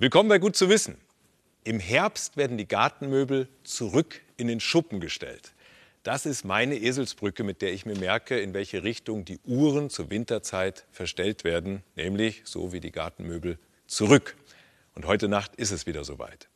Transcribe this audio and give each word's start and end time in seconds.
Willkommen 0.00 0.30
bei 0.30 0.38
Gut 0.38 0.56
zu 0.56 0.70
wissen. 0.70 0.96
Im 1.62 1.78
Herbst 1.78 2.38
werden 2.38 2.56
die 2.56 2.66
Gartenmöbel 2.66 3.48
zurück 3.64 4.22
in 4.38 4.48
den 4.48 4.58
Schuppen 4.58 4.98
gestellt. 4.98 5.52
Das 6.04 6.24
ist 6.24 6.42
meine 6.42 6.76
Eselsbrücke, 6.76 7.44
mit 7.44 7.60
der 7.60 7.74
ich 7.74 7.84
mir 7.84 7.98
merke, 7.98 8.40
in 8.40 8.54
welche 8.54 8.82
Richtung 8.82 9.26
die 9.26 9.38
Uhren 9.44 9.90
zur 9.90 10.08
Winterzeit 10.08 10.86
verstellt 10.90 11.44
werden, 11.44 11.82
nämlich 11.96 12.40
so 12.44 12.72
wie 12.72 12.80
die 12.80 12.92
Gartenmöbel 12.92 13.58
zurück. 13.86 14.36
Und 14.94 15.04
heute 15.04 15.28
Nacht 15.28 15.54
ist 15.56 15.70
es 15.70 15.84
wieder 15.84 16.02
soweit. 16.02 16.48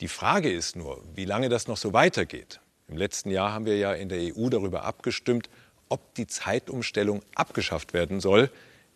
Die 0.00 0.06
Frage 0.06 0.52
ist 0.52 0.76
nur, 0.76 1.02
wie 1.12 1.24
lange 1.24 1.48
das 1.48 1.66
noch 1.66 1.78
so 1.78 1.92
weitergeht. 1.92 2.60
Im 2.86 2.98
letzten 2.98 3.32
Jahr 3.32 3.52
haben 3.52 3.66
wir 3.66 3.78
ja 3.78 3.94
in 3.94 4.08
der 4.08 4.20
EU 4.20 4.48
darüber 4.48 4.84
abgestimmt, 4.84 5.50
ob 5.88 6.14
die 6.14 6.28
Zeitumstellung 6.28 7.22
abgeschafft 7.34 7.94
werden 7.94 8.20
soll. 8.20 8.48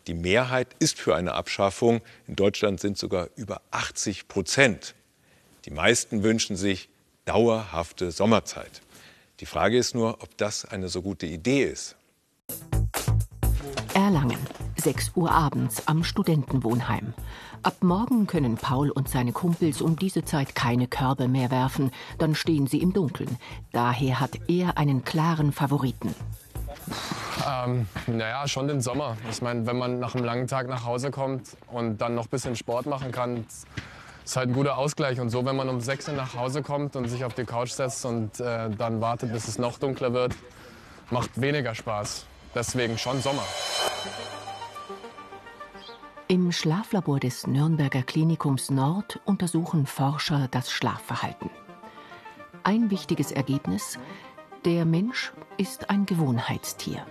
Die 0.07 0.13
Mehrheit 0.15 0.75
ist 0.79 0.99
für 0.99 1.15
eine 1.15 1.33
Abschaffung. 1.33 2.01
In 2.27 2.35
Deutschland 2.35 2.79
sind 2.79 2.97
sogar 2.97 3.29
über 3.35 3.61
80 3.71 4.27
Prozent. 4.27 4.95
Die 5.65 5.71
meisten 5.71 6.23
wünschen 6.23 6.55
sich 6.55 6.89
dauerhafte 7.25 8.11
Sommerzeit. 8.11 8.81
Die 9.39 9.45
Frage 9.45 9.77
ist 9.77 9.93
nur, 9.93 10.21
ob 10.21 10.37
das 10.37 10.65
eine 10.65 10.89
so 10.89 11.01
gute 11.01 11.27
Idee 11.27 11.63
ist. 11.63 11.95
Erlangen, 13.93 14.39
6 14.77 15.11
Uhr 15.15 15.31
abends 15.31 15.87
am 15.87 16.03
Studentenwohnheim. 16.03 17.13
Ab 17.61 17.83
morgen 17.83 18.25
können 18.25 18.55
Paul 18.55 18.89
und 18.89 19.07
seine 19.07 19.33
Kumpels 19.33 19.81
um 19.81 19.97
diese 19.97 20.25
Zeit 20.25 20.55
keine 20.55 20.87
Körbe 20.87 21.27
mehr 21.27 21.51
werfen, 21.51 21.91
dann 22.17 22.33
stehen 22.33 22.65
sie 22.65 22.81
im 22.81 22.93
Dunkeln. 22.93 23.37
Daher 23.71 24.19
hat 24.19 24.39
er 24.47 24.77
einen 24.77 25.03
klaren 25.03 25.51
Favoriten. 25.51 26.15
Ähm, 27.47 27.87
naja, 28.07 28.47
schon 28.47 28.67
den 28.67 28.81
Sommer. 28.81 29.17
Ich 29.29 29.41
meine, 29.41 29.65
wenn 29.65 29.77
man 29.77 29.99
nach 29.99 30.15
einem 30.15 30.25
langen 30.25 30.47
Tag 30.47 30.67
nach 30.67 30.85
Hause 30.85 31.11
kommt 31.11 31.57
und 31.71 31.99
dann 31.99 32.15
noch 32.15 32.25
ein 32.25 32.29
bisschen 32.29 32.55
Sport 32.55 32.85
machen 32.85 33.11
kann, 33.11 33.45
ist 34.23 34.35
halt 34.35 34.49
ein 34.49 34.53
guter 34.53 34.77
Ausgleich. 34.77 35.19
Und 35.19 35.29
so, 35.29 35.45
wenn 35.45 35.55
man 35.55 35.69
um 35.69 35.81
6 35.81 36.09
Uhr 36.09 36.15
nach 36.15 36.35
Hause 36.35 36.61
kommt 36.61 36.95
und 36.95 37.07
sich 37.07 37.25
auf 37.25 37.33
die 37.33 37.45
Couch 37.45 37.71
setzt 37.71 38.05
und 38.05 38.39
äh, 38.39 38.69
dann 38.69 39.01
wartet, 39.01 39.31
bis 39.31 39.47
es 39.47 39.57
noch 39.57 39.79
dunkler 39.79 40.13
wird, 40.13 40.35
macht 41.09 41.39
weniger 41.39 41.75
Spaß. 41.75 42.25
Deswegen 42.53 42.97
schon 42.97 43.21
Sommer. 43.21 43.43
Im 46.27 46.51
Schlaflabor 46.51 47.19
des 47.19 47.45
Nürnberger 47.45 48.03
Klinikums 48.03 48.69
Nord 48.69 49.19
untersuchen 49.25 49.85
Forscher 49.85 50.47
das 50.49 50.71
Schlafverhalten. 50.71 51.49
Ein 52.63 52.89
wichtiges 52.89 53.31
Ergebnis, 53.31 53.97
der 54.63 54.85
Mensch 54.85 55.33
ist 55.57 55.89
ein 55.89 56.05
Gewohnheitstier. 56.05 57.05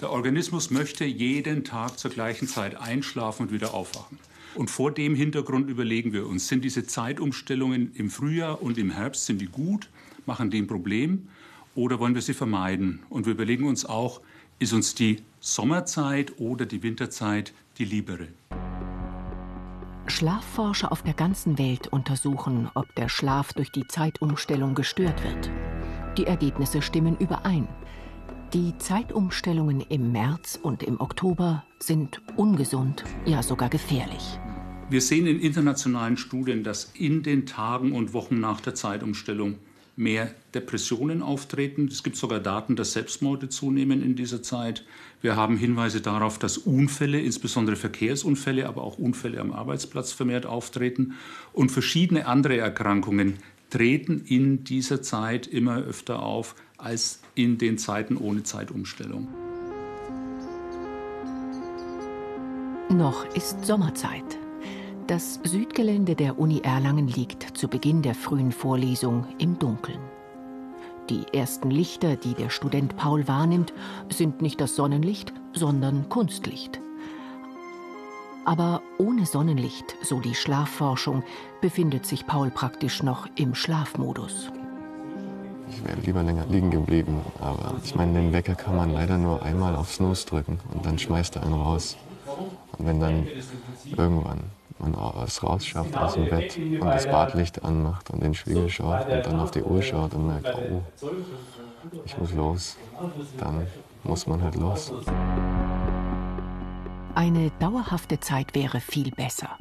Der 0.00 0.10
Organismus 0.10 0.70
möchte 0.70 1.06
jeden 1.06 1.64
Tag 1.64 1.98
zur 1.98 2.10
gleichen 2.10 2.46
Zeit 2.48 2.78
einschlafen 2.78 3.44
und 3.44 3.52
wieder 3.52 3.72
aufwachen. 3.72 4.18
Und 4.54 4.70
vor 4.70 4.90
dem 4.90 5.14
Hintergrund 5.14 5.70
überlegen 5.70 6.12
wir 6.12 6.26
uns, 6.26 6.48
sind 6.48 6.64
diese 6.64 6.86
Zeitumstellungen 6.86 7.94
im 7.94 8.10
Frühjahr 8.10 8.60
und 8.62 8.76
im 8.76 8.90
Herbst, 8.90 9.24
sind 9.24 9.40
die 9.40 9.46
gut, 9.46 9.88
machen 10.26 10.50
die 10.50 10.58
ein 10.60 10.66
Problem 10.66 11.28
oder 11.74 11.98
wollen 11.98 12.14
wir 12.14 12.20
sie 12.20 12.34
vermeiden? 12.34 13.00
Und 13.08 13.24
wir 13.24 13.32
überlegen 13.32 13.66
uns 13.66 13.86
auch, 13.86 14.20
ist 14.58 14.74
uns 14.74 14.94
die 14.94 15.22
Sommerzeit 15.40 16.38
oder 16.38 16.66
die 16.66 16.82
Winterzeit 16.82 17.54
die 17.78 17.86
liebere? 17.86 18.28
Schlafforscher 20.08 20.92
auf 20.92 21.02
der 21.02 21.14
ganzen 21.14 21.58
Welt 21.58 21.88
untersuchen, 21.88 22.70
ob 22.74 22.94
der 22.96 23.08
Schlaf 23.08 23.54
durch 23.54 23.72
die 23.72 23.86
Zeitumstellung 23.88 24.74
gestört 24.74 25.22
wird. 25.24 25.50
Die 26.18 26.26
Ergebnisse 26.26 26.80
stimmen 26.80 27.16
überein. 27.18 27.66
Die 28.54 28.78
Zeitumstellungen 28.78 29.80
im 29.80 30.12
März 30.12 30.56
und 30.62 30.84
im 30.84 31.00
Oktober 31.00 31.64
sind 31.80 32.22
ungesund, 32.36 33.02
ja 33.24 33.42
sogar 33.42 33.68
gefährlich. 33.68 34.38
Wir 34.88 35.00
sehen 35.00 35.26
in 35.26 35.40
internationalen 35.40 36.16
Studien, 36.16 36.62
dass 36.62 36.92
in 36.94 37.24
den 37.24 37.46
Tagen 37.46 37.90
und 37.90 38.12
Wochen 38.12 38.38
nach 38.38 38.60
der 38.60 38.76
Zeitumstellung 38.76 39.56
mehr 39.96 40.32
Depressionen 40.54 41.22
auftreten. 41.22 41.88
Es 41.90 42.04
gibt 42.04 42.16
sogar 42.16 42.38
Daten, 42.38 42.76
dass 42.76 42.92
Selbstmorde 42.92 43.48
zunehmen 43.48 44.00
in 44.00 44.14
dieser 44.14 44.44
Zeit. 44.44 44.84
Wir 45.20 45.34
haben 45.34 45.56
Hinweise 45.56 46.00
darauf, 46.00 46.38
dass 46.38 46.56
Unfälle, 46.56 47.18
insbesondere 47.18 47.74
Verkehrsunfälle, 47.74 48.68
aber 48.68 48.84
auch 48.84 48.96
Unfälle 48.96 49.40
am 49.40 49.52
Arbeitsplatz 49.52 50.12
vermehrt 50.12 50.46
auftreten. 50.46 51.14
Und 51.52 51.72
verschiedene 51.72 52.26
andere 52.26 52.58
Erkrankungen 52.58 53.38
treten 53.70 54.22
in 54.24 54.62
dieser 54.62 55.02
Zeit 55.02 55.48
immer 55.48 55.78
öfter 55.78 56.22
auf 56.22 56.54
als 56.78 57.20
in 57.34 57.58
den 57.58 57.78
Zeiten 57.78 58.16
ohne 58.16 58.42
Zeitumstellung. 58.42 59.28
Noch 62.88 63.24
ist 63.34 63.64
Sommerzeit. 63.64 64.38
Das 65.06 65.40
Südgelände 65.44 66.14
der 66.14 66.38
Uni 66.38 66.60
Erlangen 66.60 67.08
liegt 67.08 67.56
zu 67.56 67.68
Beginn 67.68 68.02
der 68.02 68.14
frühen 68.14 68.52
Vorlesung 68.52 69.26
im 69.38 69.58
Dunkeln. 69.58 70.00
Die 71.10 71.24
ersten 71.32 71.70
Lichter, 71.70 72.16
die 72.16 72.34
der 72.34 72.50
Student 72.50 72.96
Paul 72.96 73.28
wahrnimmt, 73.28 73.72
sind 74.08 74.42
nicht 74.42 74.60
das 74.60 74.74
Sonnenlicht, 74.74 75.32
sondern 75.52 76.08
Kunstlicht. 76.08 76.80
Aber 78.44 78.82
ohne 78.98 79.26
Sonnenlicht, 79.26 79.96
so 80.02 80.20
die 80.20 80.34
Schlafforschung, 80.34 81.22
befindet 81.60 82.06
sich 82.06 82.26
Paul 82.26 82.50
praktisch 82.50 83.02
noch 83.02 83.28
im 83.36 83.54
Schlafmodus. 83.54 84.50
Ich 85.68 85.84
wäre 85.84 85.98
lieber 86.00 86.22
länger 86.22 86.46
liegen 86.46 86.70
geblieben, 86.70 87.20
aber 87.40 87.74
ich 87.82 87.94
meine, 87.94 88.14
den 88.14 88.32
Wecker 88.32 88.54
kann 88.54 88.76
man 88.76 88.92
leider 88.92 89.18
nur 89.18 89.42
einmal 89.42 89.74
auf 89.76 89.92
Snooze 89.92 90.26
drücken 90.26 90.60
und 90.72 90.86
dann 90.86 90.98
schmeißt 90.98 91.36
er 91.36 91.42
einen 91.42 91.54
raus. 91.54 91.96
Und 92.78 92.86
wenn 92.86 93.00
dann 93.00 93.26
irgendwann 93.96 94.40
man 94.78 94.94
es 95.24 95.42
rausschafft 95.42 95.96
aus 95.96 96.14
dem 96.14 96.28
Bett 96.28 96.56
und 96.56 96.84
das 96.84 97.06
Badlicht 97.06 97.64
anmacht 97.64 98.10
und 98.10 98.22
den 98.22 98.34
Spiegel 98.34 98.68
schaut 98.68 99.08
und 99.08 99.24
dann 99.24 99.40
auf 99.40 99.50
die 99.50 99.62
Uhr 99.62 99.82
schaut 99.82 100.14
und 100.14 100.26
merkt, 100.26 100.54
oh, 100.54 100.82
ich 102.04 102.18
muss 102.18 102.32
los, 102.34 102.76
dann 103.38 103.66
muss 104.04 104.26
man 104.26 104.42
halt 104.42 104.54
los. 104.56 104.92
Eine 107.14 107.50
dauerhafte 107.58 108.20
Zeit 108.20 108.54
wäre 108.54 108.80
viel 108.80 109.10
besser. 109.10 109.56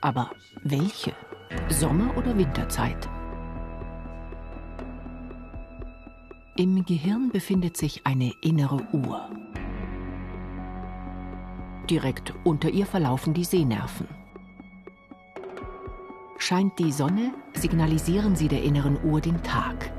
Aber 0.00 0.30
welche? 0.62 1.12
Sommer- 1.68 2.16
oder 2.16 2.36
Winterzeit? 2.36 3.08
Im 6.60 6.84
Gehirn 6.84 7.30
befindet 7.32 7.78
sich 7.78 8.06
eine 8.06 8.34
innere 8.42 8.86
Uhr. 8.92 9.30
Direkt 11.88 12.34
unter 12.44 12.68
ihr 12.68 12.84
verlaufen 12.84 13.32
die 13.32 13.44
Sehnerven. 13.44 14.06
Scheint 16.36 16.78
die 16.78 16.92
Sonne, 16.92 17.32
signalisieren 17.54 18.36
sie 18.36 18.48
der 18.48 18.62
inneren 18.62 19.02
Uhr 19.02 19.22
den 19.22 19.42
Tag. 19.42 19.90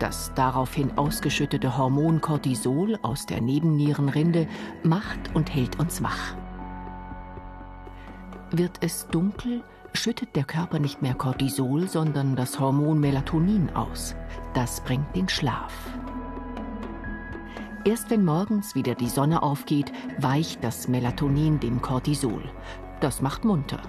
Das 0.00 0.34
daraufhin 0.34 0.98
ausgeschüttete 0.98 1.78
Hormon 1.78 2.20
Cortisol 2.20 2.98
aus 3.00 3.24
der 3.24 3.40
Nebennierenrinde 3.40 4.46
macht 4.82 5.34
und 5.34 5.54
hält 5.54 5.80
uns 5.80 6.02
wach. 6.02 6.34
Wird 8.50 8.76
es 8.82 9.08
dunkel, 9.08 9.64
schüttet 9.94 10.36
der 10.36 10.44
Körper 10.44 10.78
nicht 10.78 11.00
mehr 11.00 11.14
Cortisol, 11.14 11.88
sondern 11.88 12.36
das 12.36 12.60
Hormon 12.60 13.00
Melatonin 13.00 13.70
aus. 13.70 14.14
Das 14.52 14.84
bringt 14.84 15.16
den 15.16 15.30
Schlaf. 15.30 15.72
Erst 17.84 18.10
wenn 18.10 18.24
morgens 18.24 18.76
wieder 18.76 18.94
die 18.94 19.08
Sonne 19.08 19.42
aufgeht, 19.42 19.90
weicht 20.18 20.62
das 20.62 20.86
Melatonin 20.86 21.58
dem 21.58 21.82
Cortisol. 21.82 22.48
Das 23.00 23.20
macht 23.20 23.44
munter. 23.44 23.82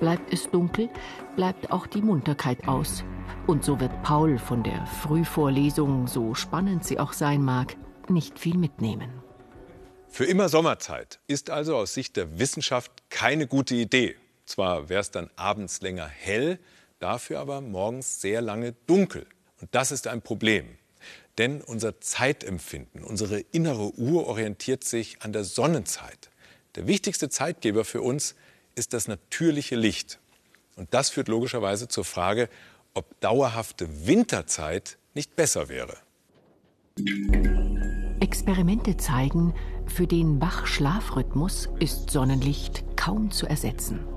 Bleibt 0.00 0.32
es 0.32 0.50
dunkel, 0.50 0.90
bleibt 1.36 1.70
auch 1.70 1.86
die 1.86 2.02
Munterkeit 2.02 2.66
aus. 2.66 3.04
Und 3.46 3.64
so 3.64 3.78
wird 3.78 4.02
Paul 4.02 4.38
von 4.38 4.64
der 4.64 4.86
Frühvorlesung, 4.86 6.08
so 6.08 6.34
spannend 6.34 6.84
sie 6.84 6.98
auch 6.98 7.12
sein 7.12 7.42
mag, 7.42 7.76
nicht 8.08 8.40
viel 8.40 8.58
mitnehmen. 8.58 9.10
Für 10.08 10.24
immer 10.24 10.48
Sommerzeit 10.48 11.20
ist 11.28 11.50
also 11.50 11.76
aus 11.76 11.94
Sicht 11.94 12.16
der 12.16 12.40
Wissenschaft 12.40 12.90
keine 13.08 13.46
gute 13.46 13.76
Idee. 13.76 14.16
Zwar 14.46 14.88
wäre 14.88 15.00
es 15.00 15.12
dann 15.12 15.30
abends 15.36 15.80
länger 15.80 16.08
hell, 16.08 16.58
dafür 16.98 17.38
aber 17.38 17.60
morgens 17.60 18.20
sehr 18.20 18.42
lange 18.42 18.72
dunkel. 18.88 19.26
Und 19.60 19.72
das 19.76 19.92
ist 19.92 20.08
ein 20.08 20.22
Problem. 20.22 20.76
Denn 21.38 21.60
unser 21.60 22.00
Zeitempfinden, 22.00 23.04
unsere 23.04 23.40
innere 23.40 23.92
Uhr 23.98 24.26
orientiert 24.26 24.84
sich 24.84 25.22
an 25.22 25.32
der 25.32 25.44
Sonnenzeit. 25.44 26.30
Der 26.76 26.86
wichtigste 26.86 27.28
Zeitgeber 27.28 27.84
für 27.84 28.02
uns 28.02 28.34
ist 28.74 28.92
das 28.92 29.08
natürliche 29.08 29.76
Licht. 29.76 30.18
Und 30.76 30.92
das 30.92 31.10
führt 31.10 31.28
logischerweise 31.28 31.88
zur 31.88 32.04
Frage, 32.04 32.48
ob 32.94 33.20
dauerhafte 33.20 34.06
Winterzeit 34.06 34.98
nicht 35.14 35.36
besser 35.36 35.68
wäre. 35.68 35.96
Experimente 38.20 38.96
zeigen, 38.96 39.54
für 39.86 40.06
den 40.06 40.40
Wach-Schlafrhythmus 40.40 41.68
ist 41.78 42.10
Sonnenlicht 42.10 42.84
kaum 42.96 43.30
zu 43.30 43.46
ersetzen. 43.46 44.15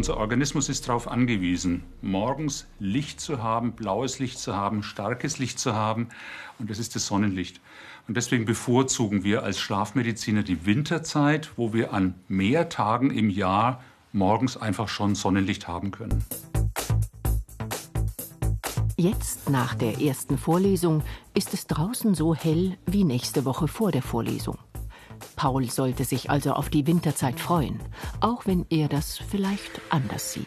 Unser 0.00 0.16
Organismus 0.16 0.70
ist 0.70 0.88
darauf 0.88 1.08
angewiesen, 1.08 1.82
morgens 2.00 2.66
Licht 2.78 3.20
zu 3.20 3.42
haben, 3.42 3.72
blaues 3.72 4.18
Licht 4.18 4.38
zu 4.38 4.56
haben, 4.56 4.82
starkes 4.82 5.38
Licht 5.38 5.58
zu 5.58 5.74
haben. 5.74 6.08
Und 6.58 6.70
das 6.70 6.78
ist 6.78 6.94
das 6.94 7.06
Sonnenlicht. 7.06 7.60
Und 8.08 8.16
deswegen 8.16 8.46
bevorzugen 8.46 9.24
wir 9.24 9.42
als 9.42 9.60
Schlafmediziner 9.60 10.42
die 10.42 10.64
Winterzeit, 10.64 11.50
wo 11.56 11.74
wir 11.74 11.92
an 11.92 12.14
mehr 12.28 12.70
Tagen 12.70 13.10
im 13.10 13.28
Jahr 13.28 13.82
morgens 14.14 14.56
einfach 14.56 14.88
schon 14.88 15.14
Sonnenlicht 15.14 15.68
haben 15.68 15.90
können. 15.90 16.24
Jetzt, 18.96 19.50
nach 19.50 19.74
der 19.74 20.00
ersten 20.00 20.38
Vorlesung, 20.38 21.02
ist 21.34 21.52
es 21.52 21.66
draußen 21.66 22.14
so 22.14 22.34
hell 22.34 22.78
wie 22.86 23.04
nächste 23.04 23.44
Woche 23.44 23.68
vor 23.68 23.92
der 23.92 24.02
Vorlesung. 24.02 24.56
Paul 25.40 25.70
sollte 25.70 26.04
sich 26.04 26.28
also 26.28 26.52
auf 26.52 26.68
die 26.68 26.86
Winterzeit 26.86 27.40
freuen, 27.40 27.80
auch 28.20 28.44
wenn 28.44 28.66
er 28.68 28.88
das 28.88 29.16
vielleicht 29.16 29.80
anders 29.88 30.34
sieht. 30.34 30.46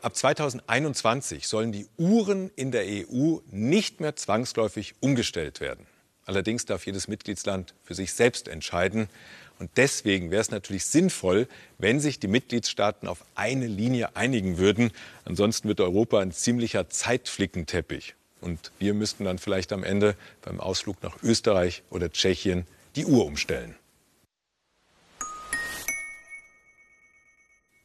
Ab 0.00 0.16
2021 0.16 1.46
sollen 1.46 1.70
die 1.70 1.86
Uhren 1.98 2.50
in 2.56 2.72
der 2.72 2.82
EU 2.86 3.36
nicht 3.52 4.00
mehr 4.00 4.16
zwangsläufig 4.16 4.96
umgestellt 4.98 5.60
werden. 5.60 5.86
Allerdings 6.26 6.64
darf 6.64 6.86
jedes 6.86 7.06
Mitgliedsland 7.06 7.72
für 7.84 7.94
sich 7.94 8.14
selbst 8.14 8.48
entscheiden. 8.48 9.08
Und 9.60 9.70
deswegen 9.76 10.32
wäre 10.32 10.40
es 10.40 10.50
natürlich 10.50 10.86
sinnvoll, 10.86 11.46
wenn 11.78 12.00
sich 12.00 12.18
die 12.18 12.26
Mitgliedstaaten 12.26 13.06
auf 13.06 13.24
eine 13.36 13.68
Linie 13.68 14.16
einigen 14.16 14.58
würden. 14.58 14.90
Ansonsten 15.24 15.68
wird 15.68 15.80
Europa 15.80 16.18
ein 16.18 16.32
ziemlicher 16.32 16.88
Zeitflickenteppich. 16.88 18.16
Und 18.42 18.72
wir 18.78 18.92
müssten 18.92 19.24
dann 19.24 19.38
vielleicht 19.38 19.72
am 19.72 19.84
Ende 19.84 20.14
beim 20.42 20.60
Ausflug 20.60 21.02
nach 21.02 21.16
Österreich 21.22 21.82
oder 21.88 22.12
Tschechien 22.12 22.66
die 22.96 23.06
Uhr 23.06 23.24
umstellen. 23.24 23.74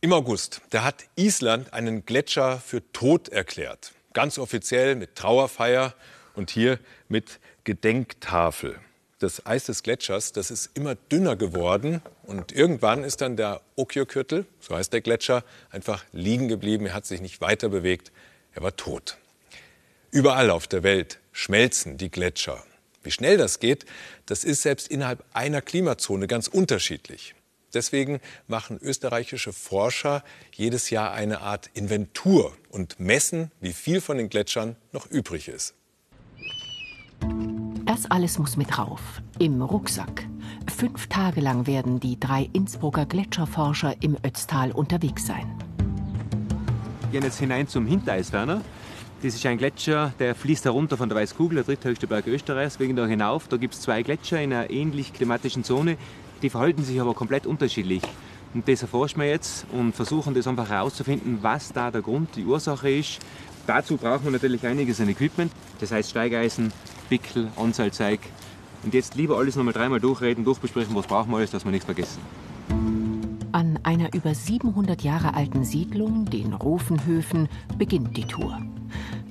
Im 0.01 0.13
August, 0.13 0.62
da 0.71 0.83
hat 0.83 1.06
Island 1.15 1.74
einen 1.74 2.06
Gletscher 2.06 2.59
für 2.59 2.81
tot 2.92 3.30
erklärt. 3.30 3.94
Ganz 4.13 4.38
offiziell 4.38 4.95
mit 4.95 5.15
Trauerfeier 5.15 5.94
und 6.36 6.50
hier 6.50 6.80
mit 7.07 7.39
Gedenktafel. 7.63 8.80
Das 9.19 9.45
Eis 9.48 9.65
des 9.65 9.81
Gletschers, 9.81 10.31
das 10.31 10.51
ist 10.51 10.69
immer 10.75 10.94
dünner 10.94 11.36
geworden 11.36 12.01
und 12.24 12.51
irgendwann 12.51 13.04
ist 13.04 13.21
dann 13.21 13.36
der 13.38 13.62
Okyokürtel, 13.75 14.45
so 14.59 14.75
heißt 14.75 14.94
der 14.94 15.01
Gletscher, 15.01 15.44
einfach 15.71 16.06
liegen 16.12 16.48
geblieben. 16.48 16.86
Er 16.86 16.94
hat 16.94 17.07
sich 17.07 17.19
nicht 17.19 17.42
weiter 17.42 17.69
bewegt. 17.69 18.12
Er 18.54 18.62
war 18.62 18.75
tot. 18.75 19.18
Überall 20.12 20.50
auf 20.50 20.68
der 20.68 20.83
Welt 20.83 21.19
schmelzen 21.31 21.98
die 21.98 22.09
Gletscher. 22.09 22.63
Wie 23.04 23.12
schnell 23.12 23.38
das 23.38 23.59
geht, 23.59 23.86
das 24.25 24.44
ist 24.44 24.62
selbst 24.62 24.88
innerhalb 24.88 25.24
einer 25.33 25.62
Klimazone 25.62 26.27
ganz 26.27 26.48
unterschiedlich. 26.48 27.36
Deswegen 27.74 28.21
machen 28.48 28.80
österreichische 28.81 29.51
Forscher 29.51 30.24
jedes 30.54 30.89
Jahr 30.89 31.12
eine 31.12 31.42
Art 31.42 31.69
Inventur 31.74 32.56
und 32.69 33.00
messen, 33.00 33.51
wie 33.59 33.74
viel 33.74 34.00
von 34.00 34.18
den 34.18 34.30
Gletschern 34.30 34.77
noch 34.94 35.07
übrig 35.12 35.50
ist. 35.50 35.74
Das 37.86 38.09
alles 38.09 38.39
muss 38.39 38.56
mit 38.56 38.77
rauf, 38.77 39.01
im 39.39 39.62
Rucksack. 39.62 40.25
Fünf 40.74 41.07
Tage 41.07 41.42
lang 41.42 41.68
werden 41.68 42.00
die 42.00 42.19
drei 42.19 42.50
Innsbrucker 42.54 43.06
Gletscherforscher 43.06 43.95
im 44.01 44.18
Ötztal 44.24 44.71
unterwegs 44.71 45.25
sein. 45.25 45.48
Wir 47.01 47.19
gehen 47.19 47.24
jetzt 47.24 47.39
hinein 47.39 47.68
zum 47.68 47.86
Hintereisferner. 47.86 48.62
Das 49.24 49.34
ist 49.34 49.44
ein 49.48 49.58
Gletscher, 49.58 50.14
der 50.19 50.36
fließt 50.36 50.66
herunter 50.66 50.96
von 50.96 51.10
der 51.10 51.18
Weißkugel, 51.18 51.56
der 51.56 51.64
dritthöchste 51.64 52.06
Berg 52.06 52.28
Österreichs. 52.28 52.80
Wir 52.80 52.86
gehen 52.86 52.96
da 52.96 53.08
hinauf. 53.08 53.48
Da 53.48 53.58
gibt 53.58 53.74
es 53.74 53.81
zwei 53.81 54.04
Gletscher 54.04 54.40
in 54.40 54.54
einer 54.54 54.69
ähnlich 54.69 55.12
klimatischen 55.12 55.64
Zone. 55.64 55.98
Die 56.44 56.52
verhalten 56.52 56.84
sich 56.84 57.02
aber 57.02 57.16
komplett 57.16 57.48
unterschiedlich. 57.48 58.04
Und 58.54 58.68
das 58.68 58.84
erforschen 58.84 59.19
wir 59.19 59.28
jetzt 59.28 59.66
und 59.72 59.96
versuchen 59.96 60.36
das 60.36 60.46
einfach 60.46 60.69
herauszufinden, 60.69 61.40
was 61.42 61.74
da 61.74 61.90
der 61.90 62.04
Grund, 62.04 62.36
die 62.36 62.46
Ursache 62.46 62.92
ist. 62.92 63.18
Dazu 63.66 63.98
brauchen 63.98 64.25
wir 64.25 64.31
natürlich 64.31 64.64
einiges 64.68 65.02
an 65.02 65.10
Equipment. 65.10 65.52
Das 65.80 65.92
heißt 65.92 66.12
Steigeisen, 66.12 66.72
Pickel, 67.10 67.48
Anzahlzeig. 67.56 68.19
Und 68.84 68.94
jetzt 68.94 69.16
lieber 69.16 69.40
alles 69.40 69.56
nochmal 69.56 69.74
dreimal 69.74 70.00
durchreden, 70.00 70.46
durchbesprechen, 70.46 70.96
was 70.96 71.08
brauchen 71.08 71.31
wir 71.31 71.38
alles, 71.38 71.50
dass 71.50 71.66
wir 71.66 71.72
nichts 71.72 71.86
vergessen. 71.86 72.22
An 73.52 73.80
einer 73.81 74.14
über 74.14 74.36
700 74.36 75.02
Jahre 75.02 75.34
alten 75.34 75.64
Siedlung, 75.64 76.25
den 76.25 76.54
Rofenhöfen, 76.54 77.50
beginnt 77.80 78.16
die 78.16 78.25
Tour. 78.25 78.62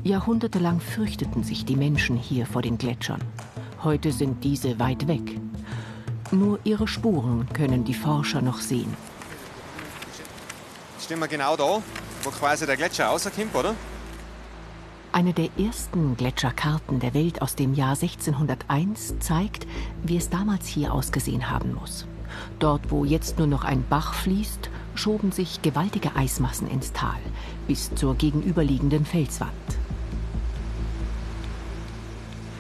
Jahrhundertelang 0.07 0.81
fürchteten 0.81 1.43
sich 1.43 1.65
die 1.65 1.77
Menschen 1.77 2.17
hier 2.17 2.47
vor 2.47 2.63
den 2.63 2.79
Gletschern. 2.79 3.21
Heute 3.83 4.13
sind 4.13 4.45
diese 4.45 4.79
weit 4.79 5.09
weg. 5.09 5.39
Nur 6.31 6.59
ihre 6.65 6.89
Spuren 6.89 7.49
können 7.53 7.85
die 7.85 7.95
Forscher 7.95 8.41
noch 8.41 8.59
sehen. 8.59 8.95
Jetzt 10.95 11.07
stehen 11.07 11.19
wir 11.19 11.29
genau 11.29 11.57
da, 11.57 11.83
wo 12.23 12.31
quasi 12.31 12.67
der 12.67 12.77
Gletscher 12.77 13.07
rauskommt, 13.07 13.55
oder? 13.55 13.75
Eine 15.13 15.33
der 15.33 15.49
ersten 15.59 16.17
Gletscherkarten 16.17 17.01
der 17.01 17.15
Welt 17.15 17.43
aus 17.43 17.55
dem 17.55 17.75
Jahr 17.75 17.97
1601 17.97 19.19
zeigt, 19.19 19.67
wie 20.05 20.17
es 20.17 20.31
damals 20.31 20.67
hier 20.67 20.93
ausgesehen 20.93 21.51
haben 21.51 21.75
muss. 21.75 22.07
Dort, 22.59 22.91
wo 22.91 23.05
jetzt 23.05 23.39
nur 23.39 23.47
noch 23.47 23.65
ein 23.65 23.85
Bach 23.89 24.15
fließt, 24.15 24.71
schoben 24.95 25.33
sich 25.33 25.63
gewaltige 25.63 26.15
Eismassen 26.17 26.69
ins 26.69 26.93
Tal 26.93 27.19
bis 27.67 27.95
zur 27.95 28.15
gegenüberliegenden 28.15 29.05
Felswand. 29.05 29.76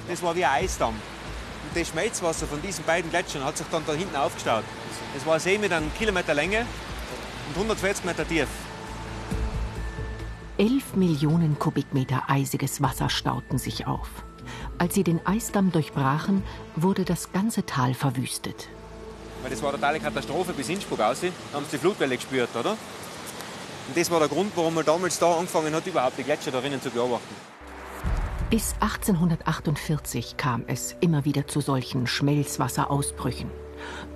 Das 0.08 0.22
war 0.22 0.34
wie 0.36 0.44
ein 0.44 0.64
Eisdamm. 0.64 0.94
Und 0.94 1.80
das 1.80 1.88
Schmelzwasser 1.88 2.46
von 2.46 2.62
diesen 2.62 2.84
beiden 2.84 3.10
Gletschern 3.10 3.44
hat 3.44 3.56
sich 3.56 3.66
dann 3.70 3.82
da 3.86 3.92
hinten 3.92 4.16
aufgestaut. 4.16 4.64
Das 5.14 5.26
war 5.26 5.34
ein 5.34 5.40
See 5.40 5.58
mit 5.58 5.72
einem 5.72 5.92
Kilometer 5.94 6.34
Länge 6.34 6.60
und 7.48 7.54
140 7.54 8.04
Meter 8.04 8.26
tief. 8.26 8.48
11 10.58 10.94
Millionen 10.94 11.58
Kubikmeter 11.58 12.24
eisiges 12.28 12.80
Wasser 12.80 13.10
stauten 13.10 13.58
sich 13.58 13.86
auf. 13.86 14.08
Als 14.78 14.94
sie 14.94 15.04
den 15.04 15.24
Eisdamm 15.26 15.72
durchbrachen, 15.72 16.42
wurde 16.76 17.04
das 17.04 17.32
ganze 17.32 17.66
Tal 17.66 17.94
verwüstet. 17.94 18.68
Weil 19.42 19.50
das 19.50 19.60
war 19.62 19.70
eine 19.70 19.78
totale 19.78 20.00
Katastrophe 20.00 20.52
bis 20.52 20.68
Innsbruck 20.68 21.00
aus. 21.00 21.20
Da 21.20 21.28
haben 21.52 21.64
sie 21.64 21.72
die 21.72 21.78
Flutwelle 21.78 22.16
gespürt, 22.16 22.48
oder? 22.58 22.70
Und 22.70 23.96
das 23.96 24.10
war 24.10 24.18
der 24.18 24.28
Grund, 24.28 24.52
warum 24.54 24.74
man 24.74 24.84
damals 24.84 25.18
da 25.18 25.34
angefangen 25.34 25.74
hat, 25.74 25.86
überhaupt 25.86 26.18
die 26.18 26.22
Gletscher 26.22 26.50
darinnen 26.50 26.80
zu 26.80 26.90
beobachten. 26.90 27.34
Bis 28.48 28.74
1848 28.78 30.36
kam 30.36 30.62
es 30.68 30.94
immer 31.00 31.24
wieder 31.24 31.48
zu 31.48 31.60
solchen 31.60 32.06
Schmelzwasserausbrüchen. 32.06 33.50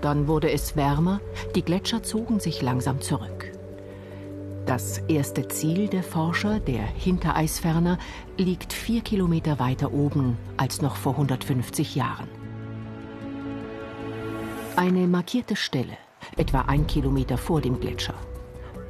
Dann 0.02 0.28
wurde 0.28 0.52
es 0.52 0.76
wärmer, 0.76 1.20
die 1.56 1.62
Gletscher 1.62 2.04
zogen 2.04 2.38
sich 2.38 2.62
langsam 2.62 3.00
zurück. 3.00 3.50
Das 4.66 4.98
erste 5.08 5.48
Ziel 5.48 5.88
der 5.88 6.04
Forscher, 6.04 6.60
der 6.60 6.82
Hintereisferner, 6.82 7.98
liegt 8.38 8.72
vier 8.72 9.00
Kilometer 9.00 9.58
weiter 9.58 9.92
oben 9.92 10.38
als 10.56 10.80
noch 10.80 10.94
vor 10.94 11.14
150 11.14 11.96
Jahren. 11.96 12.28
Eine 14.76 15.08
markierte 15.08 15.56
Stelle, 15.56 15.98
etwa 16.36 16.60
ein 16.62 16.86
Kilometer 16.86 17.36
vor 17.36 17.60
dem 17.60 17.80
Gletscher. 17.80 18.14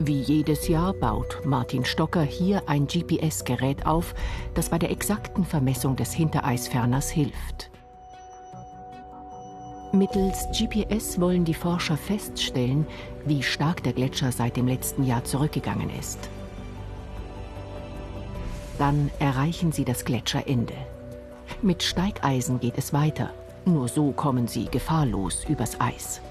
Wie 0.03 0.23
jedes 0.23 0.67
Jahr 0.67 0.95
baut 0.95 1.43
Martin 1.45 1.85
Stocker 1.85 2.23
hier 2.23 2.63
ein 2.67 2.87
GPS-Gerät 2.87 3.85
auf, 3.85 4.15
das 4.55 4.71
bei 4.71 4.79
der 4.79 4.91
exakten 4.91 5.45
Vermessung 5.45 5.95
des 5.95 6.15
Hintereisferners 6.15 7.11
hilft. 7.11 7.71
Mittels 9.93 10.47
GPS 10.59 11.21
wollen 11.21 11.45
die 11.45 11.53
Forscher 11.53 11.99
feststellen, 11.99 12.87
wie 13.27 13.43
stark 13.43 13.83
der 13.83 13.93
Gletscher 13.93 14.33
seit 14.33 14.57
dem 14.57 14.67
letzten 14.67 15.05
Jahr 15.05 15.23
zurückgegangen 15.25 15.91
ist. 15.91 16.31
Dann 18.79 19.11
erreichen 19.19 19.71
sie 19.71 19.85
das 19.85 20.07
Gletscherende. 20.07 20.77
Mit 21.61 21.83
Steigeisen 21.83 22.59
geht 22.59 22.79
es 22.79 22.95
weiter. 22.95 23.35
Nur 23.67 23.87
so 23.87 24.13
kommen 24.13 24.49
sie 24.49 24.65
gefahrlos 24.65 25.45
übers 25.47 25.79
Eis. 25.79 26.23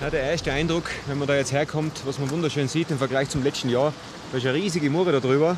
Ja, 0.00 0.10
der 0.10 0.22
erste 0.22 0.52
Eindruck, 0.52 0.84
wenn 1.06 1.18
man 1.18 1.28
da 1.28 1.34
jetzt 1.34 1.52
herkommt, 1.52 2.02
was 2.06 2.18
man 2.18 2.30
wunderschön 2.30 2.68
sieht 2.68 2.90
im 2.90 2.98
Vergleich 2.98 3.28
zum 3.28 3.42
letzten 3.42 3.68
Jahr, 3.68 3.92
da 4.32 4.38
ist 4.38 4.46
eine 4.46 4.54
riesige 4.54 4.88
Mure 4.88 5.12
da 5.12 5.20
drüber. 5.20 5.56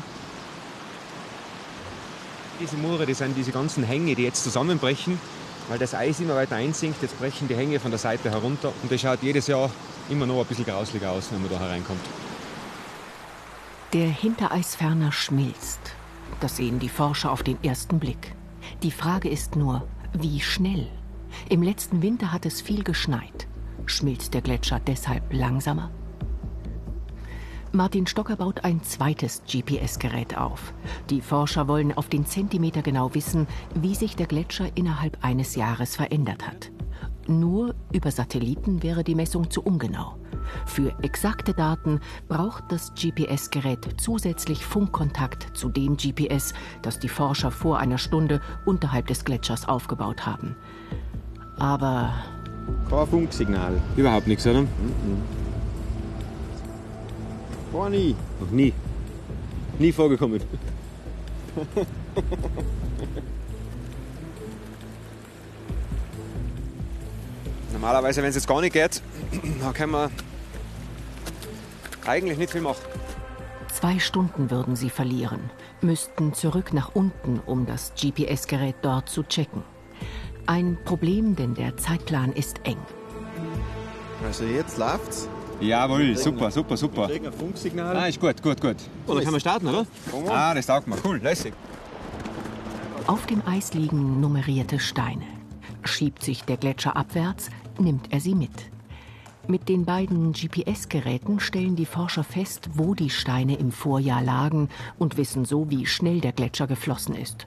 Diese 2.59 2.75
Mure, 2.75 3.05
das 3.05 3.19
sind 3.19 3.37
diese 3.37 3.51
ganzen 3.51 3.83
Hänge, 3.83 4.15
die 4.15 4.23
jetzt 4.23 4.43
zusammenbrechen 4.43 5.17
weil 5.69 5.79
das 5.79 5.93
Eis 5.93 6.19
immer 6.19 6.35
weiter 6.35 6.55
einsinkt. 6.55 7.01
Jetzt 7.01 7.17
brechen 7.19 7.47
die 7.47 7.55
Hänge 7.55 7.79
von 7.79 7.91
der 7.91 7.97
Seite 7.97 8.29
herunter 8.31 8.71
und 8.81 8.91
das 8.91 9.01
schaut 9.01 9.21
jedes 9.21 9.47
Jahr 9.47 9.69
immer 10.09 10.25
noch 10.25 10.41
ein 10.41 10.45
bisschen 10.45 10.65
grauslicher 10.65 11.11
aus, 11.11 11.31
wenn 11.31 11.41
man 11.41 11.51
da 11.51 11.59
hereinkommt. 11.59 12.01
Der 13.93 14.07
Hintereisferner 14.07 15.11
schmilzt. 15.11 15.79
Das 16.39 16.57
sehen 16.57 16.79
die 16.79 16.89
Forscher 16.89 17.31
auf 17.31 17.43
den 17.43 17.63
ersten 17.63 17.99
Blick. 17.99 18.33
Die 18.81 18.91
Frage 18.91 19.29
ist 19.29 19.55
nur, 19.55 19.87
wie 20.13 20.41
schnell? 20.41 20.87
Im 21.49 21.61
letzten 21.61 22.01
Winter 22.01 22.31
hat 22.31 22.45
es 22.45 22.61
viel 22.61 22.83
geschneit. 22.83 23.47
Schmilzt 23.85 24.33
der 24.33 24.41
Gletscher 24.41 24.79
deshalb 24.79 25.33
langsamer? 25.33 25.91
Martin 27.71 28.05
Stocker 28.05 28.35
baut 28.35 28.63
ein 28.63 28.83
zweites 28.83 29.41
GPS-Gerät 29.47 30.37
auf. 30.37 30.73
Die 31.09 31.21
Forscher 31.21 31.67
wollen 31.67 31.91
auf 31.91 32.07
den 32.07 32.25
Zentimeter 32.25 32.83
genau 32.83 33.15
wissen, 33.15 33.47
wie 33.73 33.95
sich 33.95 34.15
der 34.15 34.27
Gletscher 34.27 34.67
innerhalb 34.75 35.17
eines 35.23 35.55
Jahres 35.55 35.95
verändert 35.95 36.45
hat. 36.45 36.71
Nur 37.27 37.73
über 37.91 38.11
Satelliten 38.11 38.83
wäre 38.83 39.03
die 39.03 39.15
Messung 39.15 39.49
zu 39.49 39.63
ungenau. 39.63 40.17
Für 40.65 40.93
exakte 41.01 41.53
Daten 41.53 41.99
braucht 42.27 42.65
das 42.69 42.93
GPS-Gerät 42.93 43.95
zusätzlich 43.97 44.63
Funkkontakt 44.63 45.57
zu 45.57 45.69
dem 45.69 45.97
GPS, 45.97 46.53
das 46.81 46.99
die 46.99 47.09
Forscher 47.09 47.49
vor 47.49 47.79
einer 47.79 47.97
Stunde 47.97 48.39
unterhalb 48.65 49.07
des 49.07 49.25
Gletschers 49.25 49.67
aufgebaut 49.67 50.25
haben. 50.25 50.55
Aber. 51.57 52.13
Kein 52.89 53.07
Funksignal. 53.07 53.81
Überhaupt 53.95 54.27
nichts, 54.27 54.45
oder? 54.45 54.61
Mhm. 54.61 54.67
Gar 57.73 57.89
nie. 57.89 58.15
Noch 58.39 58.51
nie. 58.51 58.73
Nie 59.79 59.91
vorgekommen. 59.91 60.41
Normalerweise, 67.73 68.21
wenn 68.21 68.29
es 68.29 68.35
jetzt 68.35 68.47
gar 68.47 68.61
nicht 68.61 68.73
geht, 68.73 69.01
dann 69.61 69.73
können 69.73 69.91
wir 69.91 70.11
eigentlich 72.05 72.37
nicht 72.37 72.51
viel 72.51 72.61
machen. 72.61 72.83
Zwei 73.73 73.97
Stunden 73.99 74.51
würden 74.51 74.75
sie 74.75 74.89
verlieren, 74.89 75.49
müssten 75.81 76.33
zurück 76.33 76.73
nach 76.73 76.93
unten, 76.93 77.39
um 77.45 77.65
das 77.65 77.93
GPS-Gerät 77.95 78.75
dort 78.83 79.09
zu 79.09 79.23
checken. 79.23 79.63
Ein 80.45 80.77
Problem, 80.83 81.35
denn 81.35 81.53
der 81.53 81.77
Zeitplan 81.77 82.33
ist 82.33 82.59
eng. 82.65 82.77
Also 84.25 84.43
jetzt 84.43 84.77
läuft's. 84.77 85.29
Jawohl, 85.61 86.17
super, 86.17 86.51
super, 86.51 86.75
super. 86.75 87.07
Wir 87.07 87.15
kriegen 87.15 87.27
ein 87.27 87.33
Funksignal. 87.33 87.95
Ah, 87.95 88.07
ist 88.07 88.19
gut, 88.19 88.41
gut, 88.41 88.59
gut. 88.59 88.75
Oh, 89.07 89.13
dann 89.13 89.23
kann 89.23 89.31
man 89.31 89.39
starten, 89.39 89.67
oder? 89.67 89.85
Ah, 90.27 90.53
das 90.53 90.65
taugt 90.65 90.87
mir. 90.87 90.97
Cool, 91.03 91.17
lässig. 91.17 91.53
Auf 93.07 93.25
dem 93.27 93.41
Eis 93.45 93.73
liegen 93.73 94.19
nummerierte 94.19 94.79
Steine. 94.79 95.23
Schiebt 95.85 96.23
sich 96.23 96.43
der 96.43 96.57
Gletscher 96.57 96.95
abwärts, 96.95 97.49
nimmt 97.79 98.11
er 98.11 98.19
sie 98.19 98.35
mit. 98.35 98.51
Mit 99.47 99.67
den 99.67 99.83
beiden 99.85 100.31
GPS-Geräten 100.31 101.39
stellen 101.39 101.75
die 101.75 101.85
Forscher 101.85 102.23
fest, 102.23 102.69
wo 102.75 102.95
die 102.95 103.09
Steine 103.09 103.55
im 103.55 103.71
Vorjahr 103.71 104.23
lagen 104.23 104.69
und 104.97 105.17
wissen 105.17 105.43
so, 105.43 105.69
wie 105.69 105.85
schnell 105.85 106.21
der 106.21 106.31
Gletscher 106.31 106.67
geflossen 106.67 107.15
ist. 107.15 107.45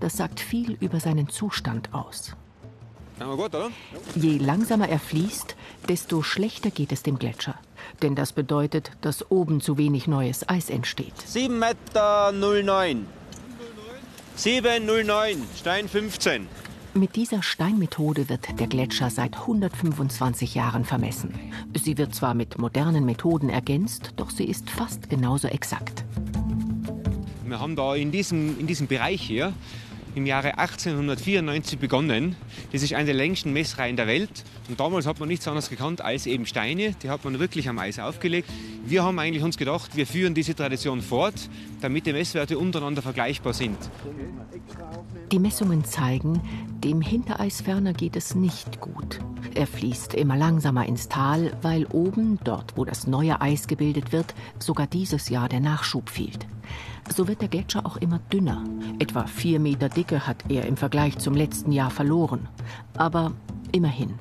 Das 0.00 0.16
sagt 0.16 0.40
viel 0.40 0.76
über 0.80 0.98
seinen 0.98 1.28
Zustand 1.28 1.92
aus. 1.92 2.34
Gut? 3.18 3.52
Je 4.14 4.38
langsamer 4.38 4.88
er 4.88 4.98
fließt, 4.98 5.54
desto 5.88 6.22
schlechter 6.22 6.70
geht 6.70 6.90
es 6.90 7.02
dem 7.02 7.18
Gletscher. 7.18 7.54
Denn 8.00 8.14
das 8.14 8.32
bedeutet, 8.32 8.92
dass 9.02 9.30
oben 9.30 9.60
zu 9.60 9.76
wenig 9.76 10.06
neues 10.06 10.48
Eis 10.48 10.70
entsteht. 10.70 11.12
7 11.26 11.58
Meter 11.58 12.32
09. 12.32 13.06
709, 14.36 15.42
Stein 15.58 15.86
15. 15.86 16.48
Mit 16.94 17.14
dieser 17.14 17.42
Steinmethode 17.42 18.30
wird 18.30 18.58
der 18.58 18.66
Gletscher 18.66 19.10
seit 19.10 19.36
125 19.36 20.54
Jahren 20.54 20.86
vermessen. 20.86 21.38
Sie 21.74 21.98
wird 21.98 22.14
zwar 22.14 22.32
mit 22.32 22.58
modernen 22.58 23.04
Methoden 23.04 23.50
ergänzt, 23.50 24.14
doch 24.16 24.30
sie 24.30 24.44
ist 24.44 24.70
fast 24.70 25.10
genauso 25.10 25.46
exakt. 25.46 26.04
Wir 27.44 27.60
haben 27.60 27.76
da 27.76 27.94
in 27.94 28.10
diesem, 28.10 28.58
in 28.58 28.66
diesem 28.66 28.86
Bereich 28.86 29.20
hier 29.20 29.52
im 30.14 30.26
Jahre 30.26 30.58
1894 30.58 31.78
begonnen. 31.78 32.36
Das 32.72 32.82
ist 32.82 32.94
eine 32.94 33.06
der 33.06 33.14
längsten 33.14 33.52
Messreihen 33.52 33.96
der 33.96 34.06
Welt. 34.06 34.44
Und 34.68 34.80
damals 34.80 35.06
hat 35.06 35.20
man 35.20 35.28
nichts 35.28 35.46
anderes 35.46 35.70
gekannt 35.70 36.00
als 36.00 36.26
eben 36.26 36.46
Steine. 36.46 36.94
Die 37.02 37.10
hat 37.10 37.24
man 37.24 37.38
wirklich 37.38 37.68
am 37.68 37.78
Eis 37.78 37.98
aufgelegt. 37.98 38.48
Wir 38.84 39.04
haben 39.04 39.18
eigentlich 39.18 39.42
uns 39.42 39.56
gedacht, 39.56 39.96
wir 39.96 40.06
führen 40.06 40.34
diese 40.34 40.54
Tradition 40.54 41.02
fort, 41.02 41.34
damit 41.80 42.06
die 42.06 42.12
Messwerte 42.12 42.58
untereinander 42.58 43.02
vergleichbar 43.02 43.54
sind. 43.54 43.78
Die 45.32 45.38
Messungen 45.38 45.84
zeigen, 45.84 46.40
dem 46.82 47.00
Hintereisferner 47.00 47.92
geht 47.92 48.16
es 48.16 48.34
nicht 48.34 48.80
gut. 48.80 49.20
Er 49.54 49.66
fließt 49.66 50.14
immer 50.14 50.36
langsamer 50.36 50.86
ins 50.86 51.08
Tal, 51.08 51.56
weil 51.62 51.86
oben, 51.86 52.38
dort 52.42 52.76
wo 52.76 52.84
das 52.84 53.06
neue 53.06 53.40
Eis 53.40 53.68
gebildet 53.68 54.10
wird, 54.10 54.34
sogar 54.58 54.86
dieses 54.86 55.28
Jahr 55.28 55.48
der 55.48 55.60
Nachschub 55.60 56.08
fehlt. 56.08 56.46
So 57.12 57.26
wird 57.26 57.40
der 57.40 57.48
Gletscher 57.48 57.84
auch 57.84 57.96
immer 57.96 58.20
dünner. 58.32 58.62
Etwa 59.00 59.26
vier 59.26 59.58
Meter 59.58 59.88
Dicke 59.88 60.28
hat 60.28 60.44
er 60.48 60.66
im 60.66 60.76
Vergleich 60.76 61.18
zum 61.18 61.34
letzten 61.34 61.72
Jahr 61.72 61.90
verloren. 61.90 62.48
Aber 62.96 63.32
immerhin. 63.72 64.14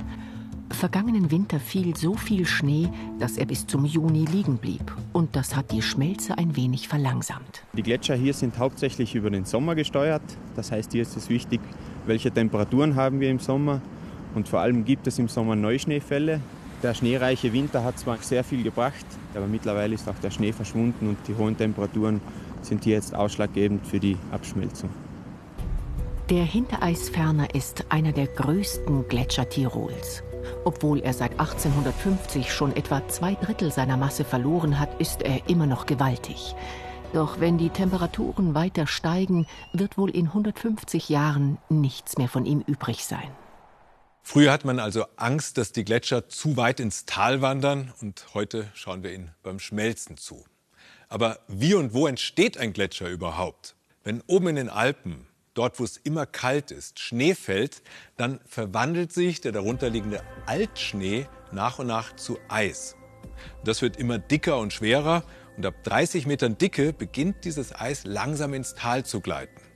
Vergangenen 0.71 1.29
Winter 1.29 1.59
fiel 1.59 1.95
so 1.95 2.15
viel 2.15 2.45
Schnee, 2.45 2.89
dass 3.19 3.37
er 3.37 3.45
bis 3.45 3.67
zum 3.67 3.85
Juni 3.85 4.25
liegen 4.25 4.57
blieb. 4.57 4.91
Und 5.13 5.35
das 5.35 5.55
hat 5.55 5.71
die 5.71 5.83
Schmelze 5.83 6.37
ein 6.37 6.55
wenig 6.55 6.87
verlangsamt. 6.87 7.63
Die 7.73 7.83
Gletscher 7.83 8.15
hier 8.15 8.33
sind 8.33 8.57
hauptsächlich 8.57 9.13
über 9.13 9.29
den 9.29 9.45
Sommer 9.45 9.75
gesteuert. 9.75 10.23
Das 10.55 10.71
heißt, 10.71 10.91
hier 10.91 11.03
ist 11.03 11.15
es 11.15 11.29
wichtig, 11.29 11.61
welche 12.07 12.31
Temperaturen 12.31 12.95
haben 12.95 13.19
wir 13.19 13.29
im 13.29 13.39
Sommer. 13.39 13.81
Und 14.33 14.47
vor 14.47 14.61
allem 14.61 14.83
gibt 14.83 15.05
es 15.05 15.19
im 15.19 15.27
Sommer 15.27 15.55
Neuschneefälle. 15.55 16.41
Der 16.81 16.93
schneereiche 16.93 17.51
Winter 17.51 17.83
hat 17.83 17.99
zwar 17.99 18.17
sehr 18.17 18.43
viel 18.43 18.63
gebracht, 18.63 19.05
aber 19.35 19.47
mittlerweile 19.47 19.95
ist 19.95 20.07
auch 20.07 20.17
der 20.23 20.31
Schnee 20.31 20.53
verschwunden 20.53 21.09
und 21.09 21.17
die 21.27 21.35
hohen 21.35 21.57
Temperaturen 21.57 22.21
sind 22.61 22.85
hier 22.85 22.95
jetzt 22.95 23.13
ausschlaggebend 23.13 23.85
für 23.85 23.99
die 23.99 24.17
Abschmelzung. 24.31 24.89
Der 26.29 26.43
Hintereisferner 26.43 27.53
ist 27.53 27.85
einer 27.89 28.13
der 28.13 28.27
größten 28.27 29.07
Gletscher 29.09 29.49
Tirols. 29.49 30.23
Obwohl 30.63 30.99
er 30.99 31.13
seit 31.13 31.31
1850 31.31 32.53
schon 32.53 32.75
etwa 32.75 33.05
zwei 33.07 33.33
Drittel 33.35 33.71
seiner 33.71 33.97
Masse 33.97 34.23
verloren 34.23 34.79
hat, 34.79 35.01
ist 35.01 35.21
er 35.21 35.49
immer 35.49 35.65
noch 35.65 35.85
gewaltig. 35.85 36.55
Doch 37.13 37.39
wenn 37.39 37.57
die 37.57 37.69
Temperaturen 37.69 38.53
weiter 38.53 38.87
steigen, 38.87 39.47
wird 39.73 39.97
wohl 39.97 40.11
in 40.11 40.27
150 40.27 41.09
Jahren 41.09 41.57
nichts 41.67 42.17
mehr 42.17 42.29
von 42.29 42.45
ihm 42.45 42.63
übrig 42.65 43.03
sein. 43.03 43.27
Früher 44.21 44.51
hat 44.51 44.65
man 44.65 44.79
also 44.79 45.05
Angst, 45.15 45.57
dass 45.57 45.71
die 45.71 45.83
Gletscher 45.83 46.29
zu 46.29 46.57
weit 46.57 46.79
ins 46.79 47.05
Tal 47.05 47.41
wandern 47.41 47.93
und 48.01 48.27
heute 48.33 48.69
schauen 48.73 49.03
wir 49.03 49.13
ihnen 49.13 49.33
beim 49.41 49.59
Schmelzen 49.59 50.17
zu. 50.17 50.45
Aber 51.07 51.39
wie 51.47 51.73
und 51.73 51.93
wo 51.93 52.05
entsteht 52.05 52.57
ein 52.57 52.73
Gletscher 52.73 53.09
überhaupt? 53.09 53.75
Wenn 54.03 54.21
oben 54.27 54.49
in 54.49 54.55
den 54.55 54.69
Alpen, 54.69 55.27
dort 55.55 55.79
wo 55.79 55.83
es 55.83 55.97
immer 55.97 56.25
kalt 56.25 56.71
ist, 56.71 56.99
Schnee 56.99 57.33
fällt, 57.33 57.81
dann 58.17 58.39
verwandelt 58.45 59.11
sich 59.11 59.41
der 59.41 59.51
darunterliegende 59.51 60.21
Altschnee 60.45 61.27
nach 61.51 61.79
und 61.79 61.87
nach 61.87 62.15
zu 62.15 62.37
Eis. 62.47 62.95
Das 63.63 63.81
wird 63.81 63.97
immer 63.97 64.19
dicker 64.19 64.59
und 64.59 64.73
schwerer 64.73 65.23
und 65.57 65.65
ab 65.65 65.75
30 65.83 66.27
Metern 66.27 66.57
Dicke 66.57 66.93
beginnt 66.93 67.43
dieses 67.43 67.75
Eis 67.75 68.03
langsam 68.05 68.53
ins 68.53 68.75
Tal 68.75 69.05
zu 69.05 69.19
gleiten. 69.19 69.68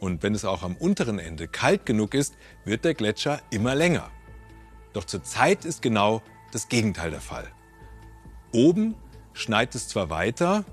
Und 0.00 0.22
wenn 0.22 0.34
es 0.34 0.44
auch 0.44 0.62
am 0.62 0.76
unteren 0.76 1.18
Ende 1.18 1.48
kalt 1.48 1.86
genug 1.86 2.14
ist, 2.14 2.36
wird 2.64 2.84
der 2.84 2.94
Gletscher 2.94 3.40
immer 3.50 3.74
länger. 3.74 4.10
Doch 4.92 5.04
zurzeit 5.04 5.64
ist 5.64 5.82
genau 5.82 6.22
das 6.52 6.68
Gegenteil 6.68 7.10
der 7.10 7.20
Fall. 7.20 7.46
Oben 8.52 8.94
schneit 9.32 9.74
es 9.74 9.88
zwar 9.88 10.10
weiter, 10.10 10.64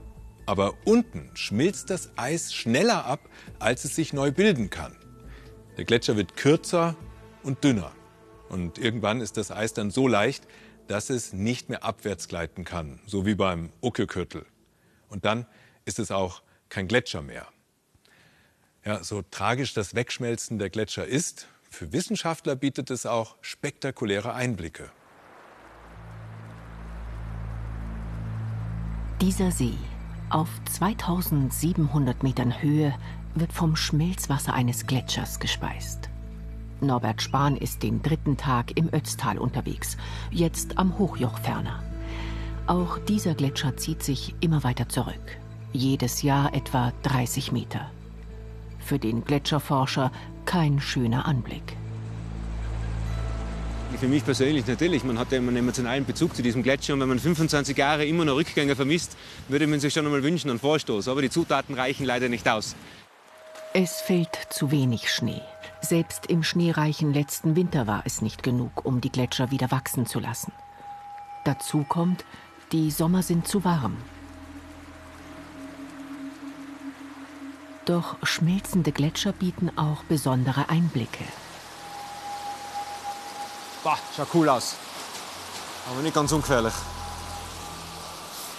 aber 0.45 0.75
unten 0.85 1.31
schmilzt 1.33 1.89
das 1.89 2.11
Eis 2.17 2.53
schneller 2.53 3.05
ab, 3.05 3.29
als 3.59 3.83
es 3.83 3.95
sich 3.95 4.13
neu 4.13 4.31
bilden 4.31 4.69
kann. 4.69 4.95
Der 5.77 5.85
Gletscher 5.85 6.15
wird 6.15 6.37
kürzer 6.37 6.95
und 7.43 7.63
dünner. 7.63 7.91
Und 8.49 8.77
irgendwann 8.77 9.21
ist 9.21 9.37
das 9.37 9.51
Eis 9.51 9.73
dann 9.73 9.91
so 9.91 10.07
leicht, 10.07 10.47
dass 10.87 11.09
es 11.09 11.33
nicht 11.33 11.69
mehr 11.69 11.83
abwärts 11.83 12.27
gleiten 12.27 12.63
kann, 12.63 12.99
so 13.05 13.25
wie 13.25 13.35
beim 13.35 13.71
Uckekürtel. 13.81 14.45
Und 15.09 15.25
dann 15.25 15.47
ist 15.83 15.99
es 15.99 16.11
auch 16.11 16.41
kein 16.69 16.87
Gletscher 16.87 17.21
mehr. 17.21 17.47
Ja, 18.85 19.03
so 19.03 19.23
tragisch 19.23 19.73
das 19.73 19.95
Wegschmelzen 19.95 20.59
der 20.59 20.69
Gletscher 20.69 21.07
ist, 21.07 21.47
für 21.71 21.91
Wissenschaftler 21.91 22.55
bietet 22.55 22.91
es 22.91 23.07
auch 23.07 23.35
spektakuläre 23.41 24.35
Einblicke. 24.35 24.91
Dieser 29.21 29.49
See 29.49 29.73
auf 30.29 30.49
2700 30.71 32.21
Metern 32.21 32.61
Höhe 32.61 32.93
wird 33.33 33.51
vom 33.51 33.75
Schmelzwasser 33.75 34.53
eines 34.53 34.85
Gletschers 34.85 35.39
gespeist. 35.39 36.09
Norbert 36.79 37.23
Spahn 37.23 37.57
ist 37.57 37.81
den 37.81 38.03
dritten 38.03 38.37
Tag 38.37 38.77
im 38.77 38.93
Ötztal 38.93 39.39
unterwegs, 39.39 39.97
jetzt 40.29 40.77
am 40.77 40.99
Hochjochferner. 40.99 41.81
Auch 42.67 42.99
dieser 42.99 43.33
Gletscher 43.33 43.77
zieht 43.77 44.03
sich 44.03 44.35
immer 44.41 44.63
weiter 44.63 44.87
zurück. 44.89 45.37
Jedes 45.73 46.21
Jahr 46.21 46.53
etwa 46.53 46.93
30 47.01 47.51
Meter. 47.51 47.89
Für 48.85 48.99
den 48.99 49.25
Gletscherforscher 49.25 50.11
kein 50.45 50.79
schöner 50.79 51.25
Anblick. 51.25 51.75
Für 53.99 54.07
mich 54.07 54.23
persönlich 54.23 54.67
natürlich, 54.67 55.03
man 55.03 55.17
hat 55.17 55.31
ja 55.31 55.39
immer 55.39 55.47
einen 55.47 55.57
emotionalen 55.57 56.05
Bezug 56.05 56.35
zu 56.35 56.43
diesem 56.43 56.61
Gletscher 56.61 56.93
und 56.93 56.99
wenn 56.99 57.09
man 57.09 57.17
25 57.17 57.75
Jahre 57.75 58.05
immer 58.05 58.25
noch 58.25 58.35
Rückgänge 58.35 58.75
vermisst, 58.75 59.17
würde 59.47 59.65
man 59.65 59.79
sich 59.79 59.91
schon 59.91 60.05
einmal 60.05 60.21
wünschen, 60.21 60.51
einen 60.51 60.59
Vorstoß. 60.59 61.07
Aber 61.07 61.23
die 61.23 61.31
Zutaten 61.31 61.73
reichen 61.73 62.05
leider 62.05 62.29
nicht 62.29 62.47
aus. 62.47 62.75
Es 63.73 64.01
fällt 64.01 64.37
zu 64.51 64.69
wenig 64.69 65.09
Schnee. 65.09 65.41
Selbst 65.81 66.27
im 66.27 66.43
schneereichen 66.43 67.11
letzten 67.11 67.55
Winter 67.55 67.87
war 67.87 68.03
es 68.05 68.21
nicht 68.21 68.43
genug, 68.43 68.85
um 68.85 69.01
die 69.01 69.11
Gletscher 69.11 69.49
wieder 69.49 69.71
wachsen 69.71 70.05
zu 70.05 70.19
lassen. 70.19 70.51
Dazu 71.43 71.83
kommt, 71.89 72.23
die 72.71 72.91
Sommer 72.91 73.23
sind 73.23 73.47
zu 73.47 73.63
warm. 73.63 73.97
Doch 77.85 78.15
schmelzende 78.23 78.91
Gletscher 78.91 79.31
bieten 79.31 79.71
auch 79.77 80.03
besondere 80.05 80.69
Einblicke. 80.69 81.23
Boah, 83.83 83.99
schaut 84.15 84.27
cool 84.33 84.49
aus. 84.49 84.75
Aber 85.91 86.01
nicht 86.01 86.15
ganz 86.15 86.31
ungefährlich. 86.31 86.73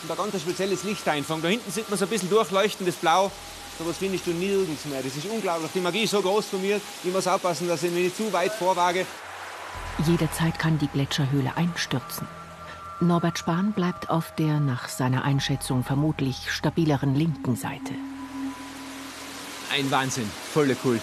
und 0.04 0.10
ein 0.10 0.16
ganz 0.16 0.40
spezielles 0.40 0.84
Licht 0.84 1.08
einfangen. 1.08 1.42
Da 1.42 1.48
hinten 1.48 1.70
sieht 1.70 1.90
man 1.90 1.98
so 1.98 2.04
ein 2.04 2.08
bisschen 2.08 2.30
durchleuchtendes 2.30 2.96
Blau. 2.96 3.32
So 3.78 3.86
was 3.86 3.96
findest 3.96 4.26
du 4.26 4.30
nirgends 4.30 4.84
mehr. 4.84 5.02
Das 5.02 5.16
ist 5.16 5.26
unglaublich. 5.26 5.70
Die 5.74 5.80
Magie 5.80 6.04
ist 6.04 6.12
so 6.12 6.22
groß 6.22 6.46
von 6.46 6.62
mir. 6.62 6.80
Ich 7.02 7.12
muss 7.12 7.26
aufpassen, 7.26 7.66
dass 7.66 7.82
ich 7.82 7.90
mich 7.90 8.04
nicht 8.04 8.16
zu 8.16 8.32
weit 8.32 8.52
vorwage. 8.52 9.04
Jederzeit 10.06 10.58
kann 10.58 10.78
die 10.78 10.86
Gletscherhöhle 10.86 11.56
einstürzen. 11.56 12.28
Norbert 13.00 13.38
Spahn 13.38 13.72
bleibt 13.72 14.08
auf 14.08 14.34
der 14.36 14.60
nach 14.60 14.88
seiner 14.88 15.24
Einschätzung 15.24 15.82
vermutlich 15.82 16.50
stabileren 16.50 17.14
linken 17.14 17.56
Seite. 17.56 17.92
Ein 19.72 19.90
Wahnsinn. 19.90 20.30
Volle 20.52 20.74
Kult. 20.74 21.00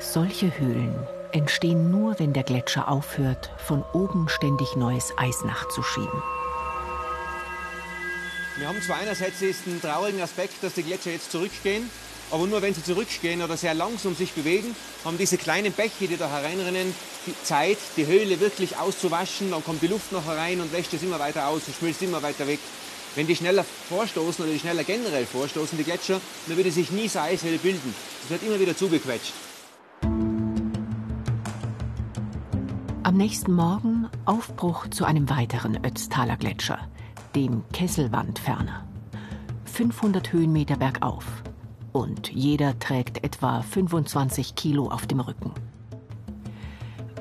Solche 0.00 0.58
Höhlen 0.58 0.94
entstehen 1.32 1.90
nur, 1.90 2.18
wenn 2.18 2.32
der 2.32 2.42
Gletscher 2.42 2.88
aufhört, 2.88 3.50
von 3.58 3.84
oben 3.92 4.28
ständig 4.28 4.74
neues 4.74 5.12
Eis 5.16 5.44
nachzuschieben. 5.44 6.22
Wir 8.56 8.66
haben 8.66 8.82
zwar 8.82 8.96
einerseits 8.96 9.38
diesen 9.38 9.80
traurigen 9.80 10.20
Aspekt, 10.20 10.54
dass 10.62 10.74
die 10.74 10.82
Gletscher 10.82 11.12
jetzt 11.12 11.30
zurückgehen, 11.30 11.88
aber 12.30 12.46
nur 12.46 12.62
wenn 12.62 12.74
sie 12.74 12.82
zurückgehen 12.82 13.42
oder 13.42 13.56
sehr 13.56 13.74
langsam 13.74 14.14
sich 14.14 14.32
bewegen, 14.32 14.74
haben 15.04 15.18
diese 15.18 15.38
kleinen 15.38 15.72
Bäche, 15.72 16.06
die 16.06 16.16
da 16.16 16.28
hereinrennen, 16.28 16.94
die 17.26 17.34
Zeit, 17.42 17.78
die 17.96 18.06
Höhle 18.06 18.40
wirklich 18.40 18.76
auszuwaschen. 18.76 19.50
Dann 19.50 19.64
kommt 19.64 19.82
die 19.82 19.86
Luft 19.86 20.12
noch 20.12 20.24
herein 20.26 20.60
und 20.60 20.72
wäscht 20.72 20.92
es 20.92 21.02
immer 21.02 21.18
weiter 21.18 21.48
aus 21.48 21.62
und 21.66 21.76
schmilzt 21.76 22.02
immer 22.02 22.22
weiter 22.22 22.46
weg. 22.46 22.58
Wenn 23.14 23.26
die 23.26 23.36
schneller 23.36 23.64
vorstoßen 23.64 24.44
oder 24.44 24.52
die 24.52 24.60
schneller 24.60 24.84
generell 24.84 25.26
vorstoßen, 25.26 25.76
die 25.78 25.84
Gletscher, 25.84 26.20
dann 26.46 26.56
würde 26.56 26.70
sich 26.70 26.90
nie 26.90 27.08
so 27.08 27.18
Eishöhle 27.18 27.58
bilden. 27.58 27.94
Es 28.24 28.30
wird 28.30 28.42
immer 28.42 28.60
wieder 28.60 28.76
zugequetscht. 28.76 29.32
Am 33.02 33.16
nächsten 33.16 33.52
Morgen 33.54 34.06
Aufbruch 34.26 34.86
zu 34.90 35.06
einem 35.06 35.30
weiteren 35.30 35.82
Ötztaler 35.82 36.36
Gletscher, 36.36 36.78
dem 37.34 37.64
Kesselwandferner. 37.72 38.86
500 39.64 40.32
Höhenmeter 40.32 40.76
bergauf. 40.76 41.24
Und 41.98 42.30
jeder 42.32 42.78
trägt 42.78 43.24
etwa 43.24 43.60
25 43.60 44.54
Kilo 44.54 44.86
auf 44.86 45.08
dem 45.08 45.18
Rücken. 45.18 45.50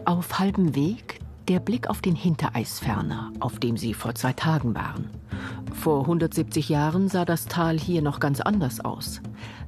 Auf 0.05 0.37
halbem 0.37 0.75
Weg 0.75 1.19
der 1.47 1.59
Blick 1.59 1.89
auf 1.89 1.99
den 1.99 2.13
Hintereisferner, 2.13 3.31
auf 3.39 3.57
dem 3.57 3.75
sie 3.75 3.95
vor 3.95 4.13
zwei 4.13 4.33
Tagen 4.33 4.75
waren. 4.75 5.09
Vor 5.73 6.01
170 6.01 6.69
Jahren 6.69 7.09
sah 7.09 7.25
das 7.25 7.45
Tal 7.45 7.79
hier 7.79 8.03
noch 8.03 8.19
ganz 8.19 8.39
anders 8.39 8.79
aus. 8.79 9.19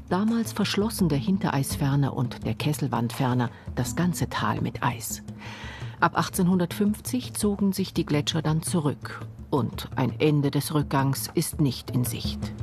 Damals 0.10 0.54
verschlossen 0.54 1.10
der 1.10 1.18
Hintereisferner 1.18 2.16
und 2.16 2.46
der 2.46 2.54
Kesselwandferner 2.54 3.50
das 3.74 3.96
ganze 3.96 4.30
Tal 4.30 4.62
mit 4.62 4.84
Eis. 4.84 5.24
Ab 6.00 6.18
1850 6.18 7.34
zogen 7.34 7.74
sich 7.74 7.96
die 7.96 8.06
Gletscher 8.06 8.44
dann 8.44 8.62
zurück 8.62 9.26
und 9.50 9.90
ein 9.96 10.14
Ende 10.20 10.52
des 10.52 10.72
Rückgangs 10.76 11.32
ist 11.34 11.62
nicht 11.62 11.90
in 11.90 12.04
Sicht. 12.04 12.54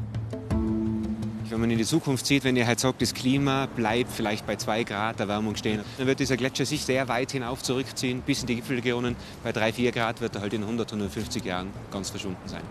Wenn 1.48 1.60
man 1.60 1.70
in 1.70 1.78
die 1.78 1.84
Zukunft 1.84 2.26
sieht, 2.26 2.42
wenn 2.44 2.56
ihr 2.56 2.66
halt 2.66 2.80
sagt, 2.80 3.00
das 3.02 3.14
Klima 3.14 3.66
bleibt 3.66 4.10
vielleicht 4.10 4.46
bei 4.46 4.56
2 4.56 4.84
Grad 4.84 5.20
Erwärmung 5.20 5.54
stehen, 5.54 5.80
dann 5.96 6.06
wird 6.06 6.18
dieser 6.18 6.36
Gletscher 6.36 6.66
sich 6.66 6.84
sehr 6.84 7.06
weit 7.08 7.30
hinauf 7.32 7.62
zurückziehen, 7.62 8.22
bis 8.22 8.40
in 8.40 8.48
die 8.48 8.56
Gipfelregionen. 8.56 9.14
Bei 9.44 9.52
3, 9.52 9.72
4 9.72 9.92
Grad 9.92 10.20
wird 10.20 10.34
er 10.34 10.40
halt 10.40 10.54
in 10.54 10.62
100, 10.62 10.92
150 10.92 11.44
Jahren 11.44 11.68
ganz 11.92 12.10
verschwunden 12.10 12.46
sein. 12.46 12.62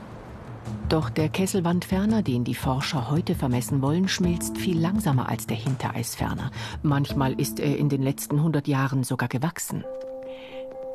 Doch 0.90 1.10
der 1.10 1.30
Kesselwandferner, 1.30 2.22
den 2.22 2.44
die 2.44 2.56
Forscher 2.56 3.10
heute 3.10 3.36
vermessen 3.36 3.82
wollen, 3.82 4.08
schmilzt 4.08 4.58
viel 4.58 4.80
langsamer 4.80 5.30
als 5.30 5.48
der 5.48 5.58
Hintereisferner. 5.58 6.52
Manchmal 6.84 7.40
ist 7.40 7.60
er 7.60 7.78
in 7.78 7.88
den 7.88 8.02
letzten 8.02 8.38
100 8.38 8.68
Jahren 8.68 9.04
sogar 9.04 9.30
gewachsen. 9.30 9.84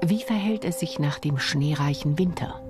Wie 0.02 0.22
verhält 0.22 0.64
es 0.64 0.80
sich 0.80 0.98
nach 0.98 1.18
dem 1.18 1.38
schneereichen 1.38 2.18
Winter? 2.18 2.60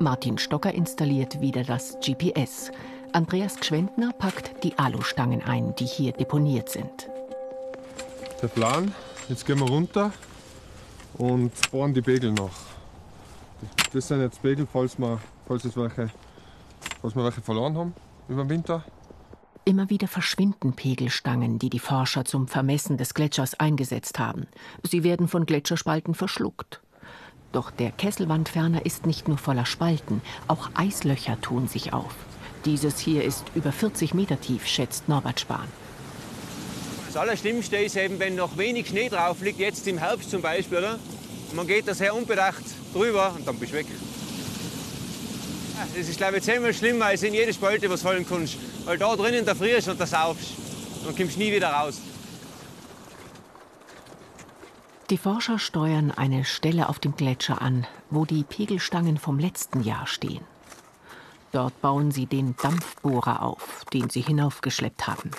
Martin 0.00 0.38
Stocker 0.38 0.72
installiert 0.72 1.40
wieder 1.40 1.64
das 1.64 1.98
GPS. 2.04 2.70
Andreas 3.12 3.56
Gschwendner 3.56 4.12
packt 4.12 4.62
die 4.62 4.78
Alustangen 4.78 5.42
ein, 5.42 5.74
die 5.76 5.86
hier 5.86 6.12
deponiert 6.12 6.68
sind. 6.68 7.08
Der 8.42 8.48
Plan, 8.48 8.92
jetzt 9.28 9.46
gehen 9.46 9.58
wir 9.58 9.68
runter 9.68 10.12
und 11.16 11.52
bohren 11.70 11.94
die 11.94 12.02
Pegel 12.02 12.32
nach. 12.32 12.50
Das 13.92 14.08
sind 14.08 14.20
jetzt 14.20 14.42
Pegel, 14.42 14.66
falls 14.70 14.98
wir, 14.98 15.18
falls 15.46 15.64
es 15.64 15.76
welche, 15.76 16.10
falls 17.00 17.16
wir 17.16 17.24
welche 17.24 17.40
verloren 17.40 17.76
haben 17.76 17.94
über 18.28 18.44
den 18.44 18.50
Winter. 18.50 18.84
Immer 19.64 19.90
wieder 19.90 20.08
verschwinden 20.08 20.74
Pegelstangen, 20.74 21.58
die 21.58 21.70
die 21.70 21.78
Forscher 21.78 22.24
zum 22.24 22.46
Vermessen 22.48 22.96
des 22.96 23.14
Gletschers 23.14 23.58
eingesetzt 23.58 24.18
haben. 24.18 24.46
Sie 24.82 25.02
werden 25.02 25.28
von 25.28 25.46
Gletscherspalten 25.46 26.14
verschluckt. 26.14 26.80
Doch 27.52 27.70
der 27.70 27.90
Kesselwandferner 27.90 28.84
ist 28.84 29.06
nicht 29.06 29.28
nur 29.28 29.38
voller 29.38 29.66
Spalten, 29.66 30.20
auch 30.46 30.70
Eislöcher 30.74 31.40
tun 31.40 31.66
sich 31.66 31.92
auf. 31.92 32.14
Dieses 32.64 32.98
hier 32.98 33.24
ist 33.24 33.44
über 33.54 33.72
40 33.72 34.14
Meter 34.14 34.40
tief, 34.40 34.66
schätzt 34.66 35.08
Norbert 35.08 35.40
Spahn. 35.40 35.68
Das 37.06 37.16
Allerschlimmste 37.16 37.76
ist 37.76 37.96
eben, 37.96 38.18
wenn 38.18 38.34
noch 38.34 38.58
wenig 38.58 38.88
Schnee 38.88 39.08
drauf 39.08 39.40
liegt, 39.40 39.58
jetzt 39.58 39.86
im 39.86 39.98
Herbst 39.98 40.30
zum 40.30 40.42
Beispiel, 40.42 40.78
oder? 40.78 40.98
Man 41.54 41.66
geht 41.66 41.88
da 41.88 41.94
sehr 41.94 42.14
unbedacht 42.14 42.64
drüber 42.92 43.32
und 43.34 43.46
dann 43.46 43.58
bist 43.58 43.72
du 43.72 43.76
weg. 43.78 43.86
Das 45.96 46.08
ist, 46.08 46.18
glaube 46.18 46.38
ich, 46.38 46.42
zehnmal 46.42 46.74
schlimmer, 46.74 47.06
als 47.06 47.22
in 47.22 47.32
jede 47.32 47.52
Spalte 47.54 47.88
was 47.88 48.02
fallen 48.02 48.26
kannst. 48.28 48.56
Weil 48.84 48.98
da 48.98 49.14
drinnen 49.16 49.44
da 49.44 49.54
frierst 49.54 49.88
und 49.88 50.00
da 50.00 50.06
saufst. 50.06 50.52
Dann 51.04 51.16
kommst 51.16 51.36
du 51.36 51.40
nie 51.40 51.52
wieder 51.52 51.70
raus. 51.70 52.00
Die 55.10 55.16
Forscher 55.16 55.58
steuern 55.58 56.10
eine 56.10 56.44
Stelle 56.44 56.88
auf 56.88 56.98
dem 56.98 57.16
Gletscher 57.16 57.62
an, 57.62 57.86
wo 58.10 58.26
die 58.26 58.42
Pegelstangen 58.42 59.16
vom 59.16 59.38
letzten 59.38 59.82
Jahr 59.82 60.06
stehen. 60.06 60.44
Dort 61.52 61.80
bauen 61.80 62.10
sie 62.10 62.26
den 62.26 62.56
Dampfbohrer 62.56 63.42
auf, 63.42 63.84
den 63.92 64.10
sie 64.10 64.20
hinaufgeschleppt 64.20 65.06
haben. 65.06 65.30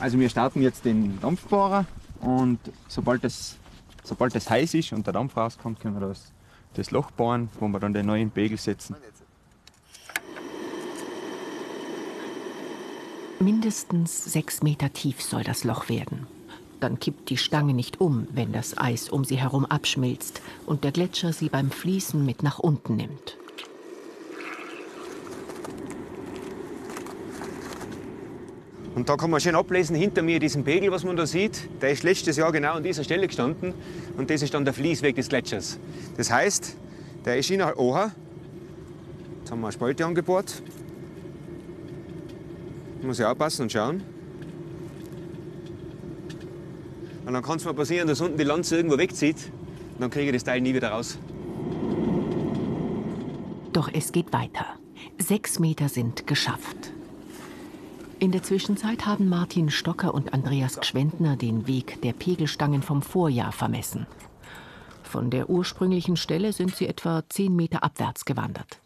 Also 0.00 0.18
wir 0.18 0.28
starten 0.28 0.62
jetzt 0.62 0.84
den 0.84 1.20
Dampfbohrer 1.20 1.84
und 2.20 2.60
sobald 2.86 3.24
es, 3.24 3.56
sobald 4.04 4.34
es 4.36 4.48
heiß 4.48 4.74
ist 4.74 4.92
und 4.92 5.06
der 5.06 5.12
Dampf 5.12 5.36
rauskommt, 5.36 5.80
können 5.80 6.00
wir 6.00 6.06
das, 6.06 6.32
das 6.74 6.90
Loch 6.90 7.10
bohren, 7.10 7.50
wo 7.58 7.68
wir 7.68 7.80
dann 7.80 7.92
den 7.92 8.06
neuen 8.06 8.30
Pegel 8.30 8.58
setzen. 8.58 8.96
Mindestens 13.40 14.24
sechs 14.24 14.62
Meter 14.62 14.92
tief 14.92 15.22
soll 15.22 15.44
das 15.44 15.64
Loch 15.64 15.88
werden. 15.88 16.26
Dann 16.80 17.00
kippt 17.00 17.30
die 17.30 17.36
Stange 17.36 17.74
nicht 17.74 18.00
um, 18.00 18.28
wenn 18.32 18.52
das 18.52 18.78
Eis 18.78 19.08
um 19.08 19.24
sie 19.24 19.36
herum 19.36 19.64
abschmilzt 19.64 20.40
und 20.64 20.84
der 20.84 20.92
Gletscher 20.92 21.32
sie 21.32 21.48
beim 21.48 21.70
Fließen 21.70 22.24
mit 22.24 22.42
nach 22.42 22.58
unten 22.58 22.96
nimmt. 22.96 23.36
Und 28.94 29.08
da 29.08 29.16
kann 29.16 29.30
man 29.30 29.40
schön 29.40 29.54
ablesen, 29.54 29.94
hinter 29.94 30.22
mir 30.22 30.40
diesen 30.40 30.64
Pegel, 30.64 30.90
was 30.90 31.04
man 31.04 31.16
da 31.16 31.24
sieht, 31.24 31.68
der 31.80 31.90
ist 31.90 32.02
letztes 32.02 32.36
Jahr 32.36 32.50
genau 32.50 32.72
an 32.72 32.82
dieser 32.82 33.04
Stelle 33.04 33.28
gestanden. 33.28 33.72
Und 34.16 34.28
das 34.28 34.42
ist 34.42 34.54
dann 34.54 34.64
der 34.64 34.74
Fließweg 34.74 35.14
des 35.14 35.28
Gletschers. 35.28 35.78
Das 36.16 36.32
heißt, 36.32 36.76
der 37.24 37.38
ist 37.38 37.48
in 37.48 37.58
der 37.58 37.78
Oha. 37.78 38.10
Jetzt 39.38 39.52
haben 39.52 39.60
wir 39.60 39.68
eine 39.68 39.72
Spalte 39.72 40.04
angebohrt. 40.04 40.62
Muss 43.02 43.20
ich 43.20 43.24
aufpassen 43.24 43.62
und 43.62 43.72
schauen. 43.72 44.02
Und 47.28 47.34
dann 47.34 47.42
kann 47.42 47.58
es 47.58 47.66
mal 47.66 47.74
passieren, 47.74 48.08
dass 48.08 48.22
unten 48.22 48.38
die 48.38 48.44
Lanze 48.44 48.76
irgendwo 48.76 48.96
wegzieht. 48.96 49.52
Und 49.92 50.00
dann 50.00 50.08
kriege 50.08 50.28
ich 50.28 50.32
das 50.32 50.44
Teil 50.44 50.62
nie 50.62 50.72
wieder 50.72 50.92
raus. 50.92 51.18
Doch 53.74 53.90
es 53.92 54.12
geht 54.12 54.32
weiter. 54.32 54.64
Sechs 55.18 55.58
Meter 55.58 55.90
sind 55.90 56.26
geschafft. 56.26 56.94
In 58.18 58.32
der 58.32 58.42
Zwischenzeit 58.42 59.04
haben 59.04 59.28
Martin 59.28 59.70
Stocker 59.70 60.14
und 60.14 60.32
Andreas 60.32 60.80
Gschwendner 60.80 61.36
den 61.36 61.66
Weg 61.66 62.00
der 62.00 62.14
Pegelstangen 62.14 62.80
vom 62.80 63.02
Vorjahr 63.02 63.52
vermessen. 63.52 64.06
Von 65.02 65.28
der 65.28 65.50
ursprünglichen 65.50 66.16
Stelle 66.16 66.54
sind 66.54 66.76
sie 66.76 66.86
etwa 66.86 67.24
zehn 67.28 67.54
Meter 67.54 67.84
abwärts 67.84 68.24
gewandert. 68.24 68.80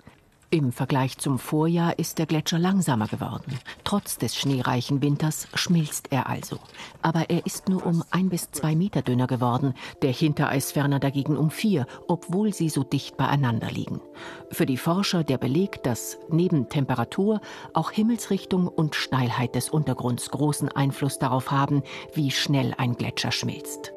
Im 0.54 0.70
Vergleich 0.70 1.16
zum 1.16 1.38
Vorjahr 1.38 1.98
ist 1.98 2.18
der 2.18 2.26
Gletscher 2.26 2.58
langsamer 2.58 3.06
geworden. 3.06 3.58
Trotz 3.84 4.18
des 4.18 4.36
schneereichen 4.36 5.00
Winters 5.00 5.48
schmilzt 5.54 6.12
er 6.12 6.28
also. 6.28 6.58
Aber 7.00 7.30
er 7.30 7.46
ist 7.46 7.70
nur 7.70 7.86
um 7.86 8.04
ein 8.10 8.28
bis 8.28 8.50
zwei 8.50 8.76
Meter 8.76 9.00
dünner 9.00 9.26
geworden, 9.26 9.72
der 10.02 10.12
Hintereisferner 10.12 11.00
dagegen 11.00 11.38
um 11.38 11.50
vier, 11.50 11.86
obwohl 12.06 12.52
sie 12.52 12.68
so 12.68 12.84
dicht 12.84 13.16
beieinander 13.16 13.70
liegen. 13.70 14.02
Für 14.50 14.66
die 14.66 14.76
Forscher 14.76 15.24
der 15.24 15.38
Beleg, 15.38 15.82
dass 15.84 16.18
neben 16.28 16.68
Temperatur 16.68 17.40
auch 17.72 17.90
Himmelsrichtung 17.90 18.68
und 18.68 18.94
Steilheit 18.94 19.54
des 19.54 19.70
Untergrunds 19.70 20.30
großen 20.30 20.68
Einfluss 20.68 21.18
darauf 21.18 21.50
haben, 21.50 21.82
wie 22.12 22.30
schnell 22.30 22.74
ein 22.76 22.96
Gletscher 22.96 23.32
schmilzt. 23.32 23.94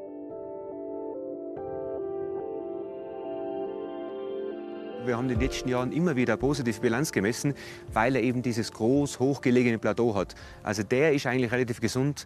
Wir 5.05 5.17
haben 5.17 5.29
in 5.29 5.37
den 5.37 5.41
letzten 5.41 5.69
Jahren 5.69 5.91
immer 5.91 6.15
wieder 6.15 6.33
eine 6.33 6.39
positive 6.39 6.79
Bilanz 6.79 7.11
gemessen, 7.11 7.53
weil 7.93 8.15
er 8.15 8.23
eben 8.23 8.41
dieses 8.41 8.71
groß 8.71 9.19
hochgelegene 9.19 9.77
Plateau 9.77 10.15
hat. 10.15 10.35
Also 10.63 10.83
der 10.83 11.13
ist 11.13 11.27
eigentlich 11.27 11.51
relativ 11.51 11.79
gesund 11.79 12.25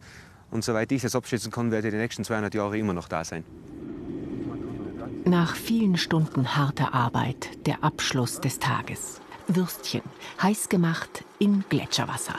und 0.52 0.64
soweit 0.64 0.92
ich 0.92 1.02
das 1.02 1.16
abschätzen 1.16 1.52
kann, 1.52 1.72
wird 1.72 1.86
er 1.86 1.92
die 1.92 1.98
nächsten 1.98 2.24
200 2.24 2.54
Jahre 2.54 2.78
immer 2.78 2.94
noch 2.94 3.08
da 3.08 3.24
sein. 3.24 3.44
Nach 5.26 5.56
vielen 5.56 5.98
Stunden 5.98 6.56
harter 6.56 6.94
Arbeit 6.94 7.66
der 7.68 7.84
Abschluss 7.84 8.40
des 8.40 8.60
Tages. 8.60 9.20
Würstchen, 9.48 10.02
heiß 10.42 10.70
gemacht 10.70 11.24
in 11.40 11.64
Gletscherwasser. 11.70 12.36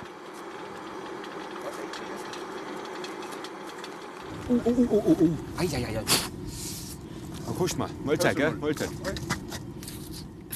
Oh, 4.49 4.61
oh, 4.65 4.87
oh, 4.91 5.03
oh, 5.07 5.17
oh. 5.21 5.61
Eieiei. 5.61 6.01
Oh, 7.47 7.53
guck 7.57 7.79
mal, 7.79 7.91
Mahlzeit, 8.05 8.37
gell? 8.37 8.53
Mahlzeit. 8.53 8.89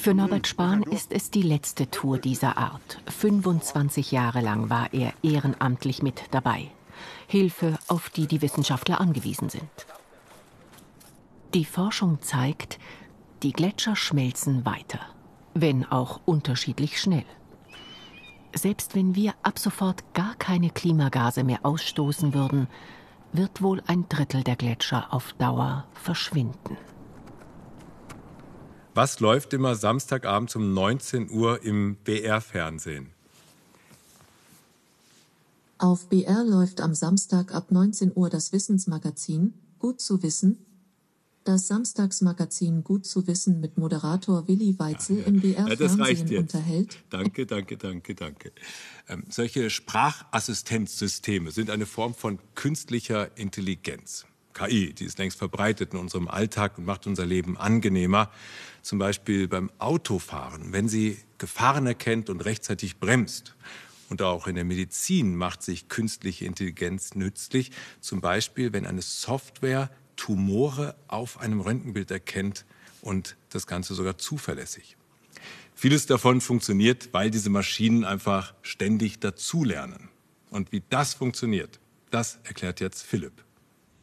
Für 0.05 0.13
Norbert 0.13 0.45
Spahn 0.45 0.83
ist 0.83 1.11
es 1.11 1.31
die 1.31 1.41
letzte 1.41 1.89
Tour 1.89 2.19
dieser 2.19 2.59
Art. 2.59 2.99
25 3.07 4.11
Jahre 4.11 4.39
lang 4.39 4.69
war 4.69 4.93
er 4.93 5.13
ehrenamtlich 5.23 6.03
mit 6.03 6.25
dabei. 6.29 6.69
Hilfe, 7.25 7.79
auf 7.87 8.11
die 8.11 8.27
die 8.27 8.43
Wissenschaftler 8.43 9.01
angewiesen 9.01 9.49
sind. 9.49 9.63
Die 11.55 11.65
Forschung 11.65 12.21
zeigt, 12.21 12.77
die 13.41 13.51
Gletscher 13.51 13.95
schmelzen 13.95 14.63
weiter, 14.63 14.99
wenn 15.55 15.85
auch 15.85 16.19
unterschiedlich 16.25 17.01
schnell. 17.01 17.25
Selbst 18.53 18.93
wenn 18.93 19.15
wir 19.15 19.33
ab 19.41 19.57
sofort 19.57 20.13
gar 20.13 20.35
keine 20.35 20.69
Klimagase 20.69 21.43
mehr 21.43 21.61
ausstoßen 21.63 22.35
würden, 22.35 22.67
wird 23.33 23.63
wohl 23.63 23.81
ein 23.87 24.07
Drittel 24.07 24.43
der 24.43 24.55
Gletscher 24.55 25.11
auf 25.11 25.33
Dauer 25.39 25.85
verschwinden. 25.95 26.77
Was 28.95 29.19
läuft 29.19 29.51
immer 29.51 29.75
Samstagabend 29.75 30.55
um 30.55 30.73
19 30.73 31.29
Uhr 31.29 31.61
im 31.63 31.97
BR-Fernsehen? 32.05 33.07
Auf 35.77 36.07
BR 36.07 36.45
läuft 36.45 36.79
am 36.79 36.95
Samstag 36.95 37.53
ab 37.53 37.71
19 37.71 38.13
Uhr 38.15 38.29
das 38.29 38.53
Wissensmagazin 38.53 39.53
Gut 39.79 39.99
zu 39.99 40.23
wissen. 40.23 40.65
Das 41.43 41.67
Samstagsmagazin 41.67 42.85
Gut 42.85 43.05
zu 43.05 43.27
wissen 43.27 43.59
mit 43.59 43.77
Moderator 43.77 44.47
Willi 44.47 44.79
Weitzel 44.79 45.21
im 45.27 45.41
Ja, 45.43 45.75
das 45.75 45.99
reicht 45.99 46.19
Fernsehen 46.19 46.27
jetzt. 46.29 46.55
unterhält. 46.55 47.03
Danke, 47.09 47.45
danke, 47.45 47.75
danke, 47.75 48.15
danke. 48.15 48.53
Ähm, 49.09 49.25
solche 49.29 49.69
Sprachassistenzsysteme 49.69 51.51
sind 51.51 51.69
eine 51.69 51.85
Form 51.85 52.13
von 52.13 52.39
künstlicher 52.55 53.37
Intelligenz. 53.37 54.25
KI, 54.55 54.93
die 54.93 55.05
ist 55.05 55.19
längst 55.19 55.37
verbreitet 55.37 55.93
in 55.93 55.99
unserem 55.99 56.27
Alltag 56.27 56.79
und 56.79 56.85
macht 56.85 57.05
unser 57.05 57.25
Leben 57.25 57.57
angenehmer. 57.57 58.31
Zum 58.81 58.97
Beispiel 58.97 59.47
beim 59.47 59.69
Autofahren, 59.77 60.73
wenn 60.73 60.89
sie 60.89 61.19
Gefahren 61.37 61.85
erkennt 61.85 62.29
und 62.29 62.43
rechtzeitig 62.43 62.97
bremst. 62.97 63.55
Und 64.09 64.21
auch 64.21 64.47
in 64.47 64.55
der 64.55 64.63
Medizin 64.63 65.35
macht 65.35 65.61
sich 65.61 65.89
künstliche 65.89 66.45
Intelligenz 66.45 67.15
nützlich. 67.15 67.71
Zum 67.99 68.21
Beispiel, 68.21 68.71
wenn 68.73 68.85
eine 68.85 69.01
Software 69.01 69.89
Tumore 70.15 70.95
auf 71.07 71.39
einem 71.39 71.59
Röntgenbild 71.59 72.09
erkennt 72.09 72.65
und 73.01 73.35
das 73.49 73.67
Ganze 73.67 73.93
sogar 73.93 74.17
zuverlässig. 74.17 74.95
Vieles 75.73 76.05
davon 76.05 76.39
funktioniert, 76.39 77.09
weil 77.11 77.29
diese 77.29 77.49
Maschinen 77.49 78.05
einfach 78.05 78.53
ständig 78.61 79.19
dazulernen. 79.19 80.09
Und 80.49 80.71
wie 80.71 80.81
das 80.89 81.13
funktioniert, 81.13 81.79
das 82.11 82.39
erklärt 82.45 82.79
jetzt 82.79 83.03
Philipp. 83.03 83.44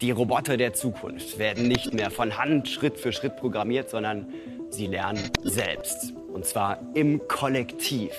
Die 0.03 0.11
Roboter 0.11 0.57
der 0.57 0.73
Zukunft 0.73 1.38
werden 1.38 1.69
nicht 1.69 1.95
mehr 1.95 2.11
von 2.11 2.37
Hand 2.37 2.69
Schritt 2.69 2.99
für 2.99 3.12
Schritt 3.12 3.37
programmiert, 3.37 3.88
sondern 3.88 4.27
sie 4.69 4.88
lernen 4.88 5.31
selbst. 5.45 6.12
Und 6.33 6.45
zwar 6.45 6.81
im 6.95 7.29
Kollektiv. 7.29 8.11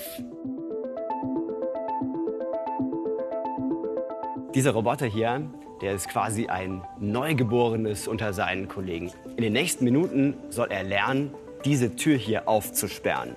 Dieser 4.56 4.72
Roboter 4.72 5.08
hier, 5.08 5.42
der 5.82 5.96
ist 5.96 6.08
quasi 6.08 6.48
ein 6.48 6.84
Neugeborenes 7.02 8.08
unter 8.08 8.32
seinen 8.32 8.70
Kollegen. 8.70 9.12
In 9.36 9.44
den 9.44 9.52
nächsten 9.52 9.84
Minuten 9.84 10.36
soll 10.48 10.72
er 10.72 10.84
lernen, 10.84 11.34
diese 11.66 11.98
Tür 11.98 12.16
hier 12.16 12.48
aufzusperren. 12.48 13.36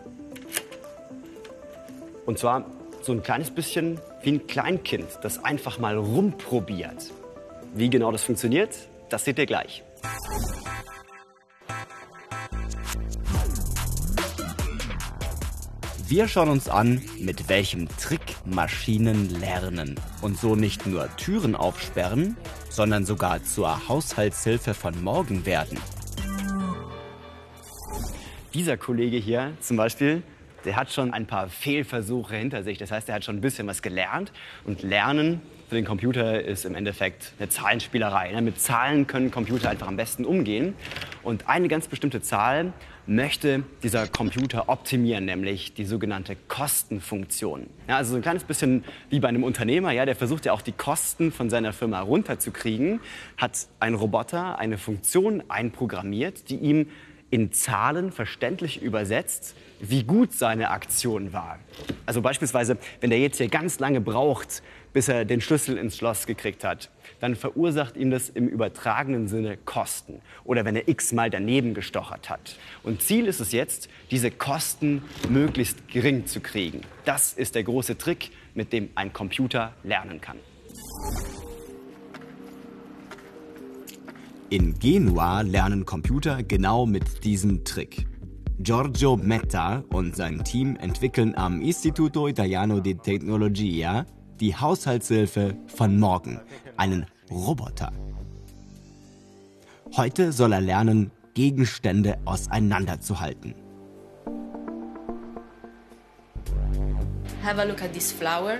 Und 2.27 2.39
zwar 2.39 2.65
so 3.03 3.11
ein 3.11 3.25
kleines 3.25 3.51
bisschen 3.51 4.01
wie 4.23 4.35
ein 4.35 4.47
Kleinkind, 4.47 5.19
das 5.23 5.43
einfach 5.43 5.81
mal 5.81 5.97
rumprobiert. 5.97 7.11
Wie 7.77 7.91
genau 7.91 8.11
das 8.11 8.25
funktioniert, 8.25 8.75
das 9.11 9.27
seht 9.27 9.39
ihr 9.39 9.45
gleich. 9.45 9.85
Wir 16.09 16.27
schauen 16.27 16.49
uns 16.49 16.71
an, 16.71 17.03
mit 17.21 17.51
welchem 17.51 17.87
Trick 17.99 18.23
Maschinen 18.47 19.29
lernen 19.29 20.01
und 20.23 20.39
so 20.39 20.57
nicht 20.57 20.87
nur 20.87 21.15
Türen 21.19 21.55
aufsperren, 21.55 22.39
sondern 22.71 23.05
sogar 23.05 23.45
zur 23.45 23.87
Haushaltshilfe 23.89 24.73
von 24.73 25.05
morgen 25.05 25.45
werden. 25.45 25.79
Dieser 28.55 28.79
Kollege 28.79 29.19
hier 29.19 29.53
zum 29.61 29.77
Beispiel, 29.77 30.23
der 30.65 30.77
hat 30.77 30.91
schon 30.91 31.13
ein 31.13 31.27
paar 31.27 31.49
Fehlversuche 31.49 32.37
hinter 32.37 32.63
sich. 32.63 32.79
Das 32.79 32.91
heißt, 32.91 33.11
er 33.11 33.17
hat 33.17 33.25
schon 33.25 33.37
ein 33.37 33.43
bisschen 33.43 33.67
was 33.67 33.83
gelernt. 33.83 34.33
Und 34.65 34.83
Lernen 34.83 35.43
für 35.69 35.75
den 35.75 35.85
Computer 35.85 36.43
ist 36.43 36.65
im 36.65 36.75
Endeffekt 36.75 37.33
eine 37.39 37.49
Zahlenspielerei. 37.49 38.31
ne? 38.31 38.41
Mit 38.41 38.61
Zahlen 38.61 39.07
können 39.07 39.31
Computer 39.31 39.69
einfach 39.69 39.89
am 39.89 39.97
besten 39.97 40.25
umgehen. 40.25 40.75
Und 41.23 41.49
eine 41.49 41.67
ganz 41.69 41.89
bestimmte 41.89 42.23
Zahl 42.23 42.73
möchte 43.07 43.65
dieser 43.83 44.07
Computer 44.07 44.69
optimieren, 44.69 45.25
nämlich 45.25 45.75
die 45.75 45.85
sogenannte 45.85 46.37
Kostenfunktion. 46.49 47.67
Ja, 47.89 47.97
also 47.97 48.13
so 48.13 48.17
ein 48.17 48.23
kleines 48.23 48.45
bisschen 48.45 48.85
wie 49.11 49.21
bei 49.21 49.29
einem 49.29 49.45
Unternehmer, 49.45 49.93
ja, 49.93 50.05
der 50.05 50.17
versucht 50.17 50.47
ja 50.47 50.53
auch 50.53 50.63
die 50.63 50.73
Kosten 50.73 51.33
von 51.33 51.51
seiner 51.51 51.73
Firma 51.73 52.01
runterzukriegen, 52.01 53.01
hat 53.37 53.67
ein 53.81 53.95
Roboter 53.95 54.59
eine 54.59 54.79
Funktion 54.79 55.43
einprogrammiert, 55.49 56.49
die 56.49 56.57
ihm 56.57 56.89
in 57.31 57.53
Zahlen 57.53 58.13
verständlich 58.13 58.83
übersetzt, 58.83 59.57
wie 59.81 60.05
gut 60.05 60.33
seine 60.33 60.71
Aktion 60.71 61.33
war. 61.33 61.59
Also 62.07 62.23
beispielsweise, 62.23 62.79
wenn 63.01 63.11
der 63.11 63.19
jetzt 63.19 63.39
hier 63.39 63.49
ganz 63.49 63.81
lange 63.81 64.01
braucht, 64.01 64.63
bis 64.93 65.09
er 65.09 65.25
den 65.25 65.41
Schlüssel 65.41 65.77
ins 65.77 65.97
Schloss 65.97 66.27
gekriegt 66.27 66.65
hat, 66.65 66.91
dann 67.21 67.35
verursacht 67.35 67.97
ihm 67.97 68.11
das 68.11 68.29
im 68.29 68.49
übertragenen 68.49 69.27
Sinne 69.27 69.57
Kosten. 69.57 70.23
Oder 70.45 70.65
wenn 70.65 70.77
er 70.77 70.89
x-mal 70.89 71.31
daneben 71.31 71.75
gestochert 71.75 72.31
hat. 72.31 72.57
Und 72.85 73.03
Ziel 73.03 73.27
ist 73.27 73.41
es 73.41 73.53
jetzt, 73.53 73.89
diese 74.11 74.31
Kosten 74.31 75.03
möglichst 75.29 75.89
gering 75.89 76.27
zu 76.27 76.41
kriegen. 76.41 76.83
Das 77.05 77.33
ist 77.33 77.57
der 77.57 77.65
große 77.65 77.99
Trick, 77.99 78.31
mit 78.55 78.73
dem 78.73 78.91
ein 78.95 79.13
Computer 79.13 79.75
lernen 79.83 80.21
kann. 80.21 80.39
In 84.49 84.79
Genua 84.79 85.41
lernen 85.41 85.85
Computer 85.85 86.45
genau 86.45 86.87
mit 86.87 87.25
diesem 87.25 87.65
Trick. 87.65 88.07
Giorgio 88.59 89.17
Metta 89.17 89.85
und 89.91 90.17
sein 90.17 90.43
Team 90.43 90.77
entwickeln 90.77 91.35
am 91.37 91.61
Istituto 91.61 92.27
Italiano 92.27 92.81
di 92.81 92.95
Tecnologia 92.95 94.07
die 94.41 94.57
Haushaltshilfe 94.57 95.55
von 95.67 96.01
morgen, 96.01 96.41
einen 96.77 97.07
Roboter. 97.31 97.93
Heute 99.95 100.33
soll 100.33 100.53
er 100.53 100.63
lernen, 100.63 101.11
Gegenstände 101.35 102.19
auseinanderzuhalten. 102.25 103.55
Have 107.43 107.61
a 107.61 107.65
look 107.65 107.83
at 107.83 107.93
this 107.93 108.11
flower. 108.11 108.59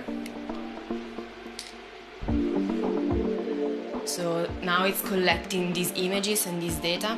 So 4.05 4.45
now 4.63 4.85
it's 4.85 5.01
collecting 5.01 5.73
these 5.73 5.91
images 5.95 6.45
and 6.45 6.61
this 6.61 6.79
data. 6.79 7.17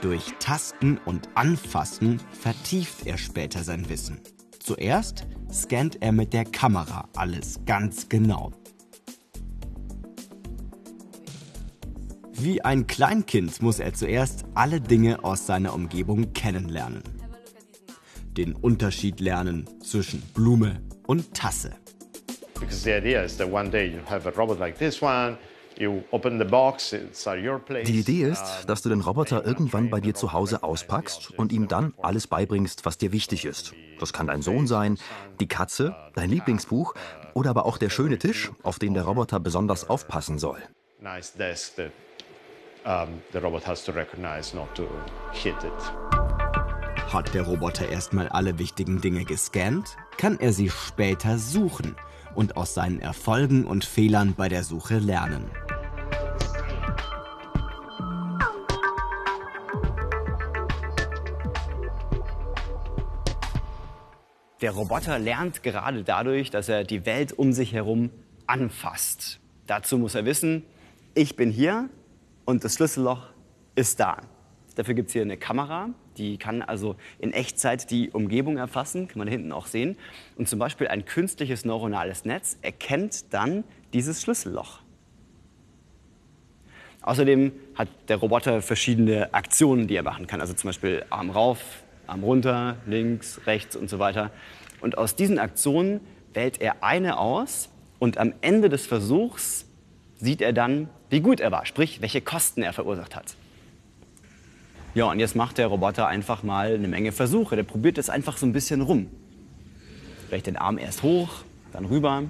Durch 0.00 0.32
Tasten 0.38 0.98
und 1.04 1.28
Anfassen 1.34 2.20
vertieft 2.32 3.06
er 3.06 3.18
später 3.18 3.62
sein 3.62 3.90
Wissen. 3.90 4.20
Zuerst 4.58 5.26
scannt 5.52 6.00
er 6.00 6.12
mit 6.12 6.32
der 6.32 6.46
Kamera 6.46 7.06
alles 7.16 7.60
ganz 7.66 8.08
genau. 8.08 8.52
Wie 12.32 12.64
ein 12.64 12.86
Kleinkind 12.86 13.60
muss 13.60 13.78
er 13.78 13.92
zuerst 13.92 14.46
alle 14.54 14.80
Dinge 14.80 15.22
aus 15.22 15.46
seiner 15.46 15.74
Umgebung 15.74 16.32
kennenlernen. 16.32 17.02
Den 18.38 18.54
Unterschied 18.54 19.20
lernen 19.20 19.68
zwischen 19.82 20.22
Blume 20.32 20.80
und 21.06 21.34
Tasse. 21.34 21.72
Because 22.58 22.82
the 22.82 22.96
idea 22.96 23.22
is 23.22 23.36
that 23.36 23.52
one 23.52 23.68
day 23.68 23.86
you 23.86 24.00
have 24.06 24.26
a 24.26 24.32
robot 24.32 24.58
like 24.58 24.78
this 24.78 25.02
one, 25.02 25.36
Die 27.86 28.00
Idee 28.00 28.22
ist, 28.24 28.64
dass 28.66 28.82
du 28.82 28.88
den 28.88 29.00
Roboter 29.00 29.46
irgendwann 29.46 29.90
bei 29.90 30.00
dir 30.00 30.14
zu 30.14 30.32
Hause 30.32 30.62
auspackst 30.62 31.32
und 31.38 31.52
ihm 31.52 31.68
dann 31.68 31.94
alles 32.02 32.26
beibringst, 32.26 32.84
was 32.84 32.98
dir 32.98 33.12
wichtig 33.12 33.44
ist. 33.44 33.72
Das 33.98 34.12
kann 34.12 34.26
dein 34.26 34.42
Sohn 34.42 34.66
sein, 34.66 34.98
die 35.40 35.48
Katze, 35.48 35.94
dein 36.14 36.30
Lieblingsbuch 36.30 36.94
oder 37.34 37.50
aber 37.50 37.66
auch 37.66 37.78
der 37.78 37.90
schöne 37.90 38.18
Tisch, 38.18 38.50
auf 38.62 38.78
den 38.78 38.94
der 38.94 39.04
Roboter 39.04 39.40
besonders 39.40 39.88
aufpassen 39.88 40.38
soll. 40.38 40.58
Hat 47.12 47.34
der 47.34 47.42
Roboter 47.42 47.88
erstmal 47.88 48.28
alle 48.28 48.58
wichtigen 48.58 49.00
Dinge 49.00 49.24
gescannt, 49.24 49.96
kann 50.16 50.38
er 50.38 50.52
sie 50.52 50.70
später 50.70 51.38
suchen 51.38 51.96
und 52.34 52.56
aus 52.56 52.74
seinen 52.74 53.00
Erfolgen 53.00 53.64
und 53.64 53.84
Fehlern 53.84 54.34
bei 54.34 54.48
der 54.48 54.64
Suche 54.64 54.98
lernen. 54.98 55.50
Der 64.60 64.72
Roboter 64.72 65.18
lernt 65.18 65.62
gerade 65.62 66.04
dadurch, 66.04 66.50
dass 66.50 66.68
er 66.68 66.84
die 66.84 67.06
Welt 67.06 67.32
um 67.32 67.52
sich 67.52 67.72
herum 67.72 68.10
anfasst. 68.46 69.40
Dazu 69.66 69.96
muss 69.96 70.14
er 70.14 70.26
wissen, 70.26 70.64
ich 71.14 71.34
bin 71.34 71.50
hier 71.50 71.88
und 72.44 72.62
das 72.62 72.74
Schlüsselloch 72.74 73.28
ist 73.74 74.00
da. 74.00 74.18
Dafür 74.74 74.94
gibt 74.94 75.08
es 75.08 75.14
hier 75.14 75.22
eine 75.22 75.38
Kamera, 75.38 75.88
die 76.18 76.36
kann 76.36 76.60
also 76.60 76.96
in 77.18 77.32
Echtzeit 77.32 77.90
die 77.90 78.10
Umgebung 78.10 78.58
erfassen, 78.58 79.08
kann 79.08 79.18
man 79.18 79.28
hinten 79.28 79.50
auch 79.52 79.66
sehen. 79.66 79.96
Und 80.36 80.48
zum 80.48 80.58
Beispiel 80.58 80.88
ein 80.88 81.06
künstliches 81.06 81.64
neuronales 81.64 82.26
Netz 82.26 82.58
erkennt 82.60 83.32
dann 83.32 83.64
dieses 83.94 84.20
Schlüsselloch. 84.20 84.80
Außerdem 87.02 87.52
hat 87.76 87.88
der 88.08 88.18
Roboter 88.18 88.60
verschiedene 88.60 89.32
Aktionen, 89.32 89.86
die 89.86 89.96
er 89.96 90.02
machen 90.02 90.26
kann. 90.26 90.42
Also 90.42 90.52
zum 90.52 90.68
Beispiel 90.68 91.04
Arm 91.08 91.30
rauf, 91.30 91.82
Arm 92.10 92.24
runter, 92.24 92.76
links, 92.86 93.40
rechts 93.46 93.76
und 93.76 93.88
so 93.88 93.98
weiter. 93.98 94.30
Und 94.80 94.98
aus 94.98 95.16
diesen 95.16 95.38
Aktionen 95.38 96.00
wählt 96.32 96.60
er 96.60 96.82
eine 96.82 97.18
aus 97.18 97.68
und 97.98 98.18
am 98.18 98.34
Ende 98.40 98.68
des 98.68 98.86
Versuchs 98.86 99.66
sieht 100.18 100.40
er 100.40 100.52
dann, 100.52 100.88
wie 101.08 101.20
gut 101.20 101.40
er 101.40 101.50
war, 101.50 101.66
sprich, 101.66 102.00
welche 102.00 102.20
Kosten 102.20 102.62
er 102.62 102.72
verursacht 102.72 103.16
hat. 103.16 103.34
Ja, 104.94 105.04
und 105.04 105.20
jetzt 105.20 105.36
macht 105.36 105.58
der 105.58 105.68
Roboter 105.68 106.08
einfach 106.08 106.42
mal 106.42 106.74
eine 106.74 106.88
Menge 106.88 107.12
Versuche. 107.12 107.54
Der 107.54 107.62
probiert 107.62 107.96
das 107.96 108.10
einfach 108.10 108.36
so 108.36 108.44
ein 108.44 108.52
bisschen 108.52 108.80
rum. 108.80 109.06
Vielleicht 110.26 110.46
den 110.46 110.56
Arm 110.56 110.78
erst 110.78 111.04
hoch, 111.04 111.28
dann 111.72 111.84
rüber. 111.84 112.24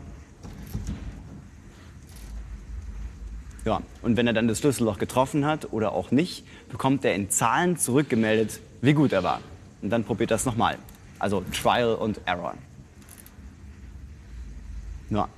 Ja, 3.64 3.80
und 4.02 4.16
wenn 4.16 4.26
er 4.26 4.32
dann 4.32 4.48
das 4.48 4.58
Schlüsselloch 4.58 4.98
getroffen 4.98 5.46
hat 5.46 5.72
oder 5.72 5.92
auch 5.92 6.10
nicht, 6.10 6.44
bekommt 6.68 7.04
er 7.04 7.14
in 7.14 7.30
Zahlen 7.30 7.78
zurückgemeldet, 7.78 8.60
wie 8.82 8.92
gut 8.92 9.12
er 9.12 9.22
war. 9.22 9.40
Und 9.82 9.90
dann 9.90 10.04
probiert 10.04 10.30
er 10.30 10.36
es 10.36 10.46
nochmal. 10.46 10.78
Also 11.18 11.42
Trial 11.52 11.94
und 11.94 12.20
Error. 12.26 12.54
Ja. 15.10 15.28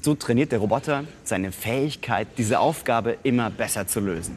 So 0.00 0.14
trainiert 0.14 0.52
der 0.52 0.58
Roboter 0.58 1.04
seine 1.24 1.50
Fähigkeit, 1.50 2.28
diese 2.36 2.60
Aufgabe 2.60 3.16
immer 3.22 3.50
besser 3.50 3.86
zu 3.86 4.00
lösen. 4.00 4.36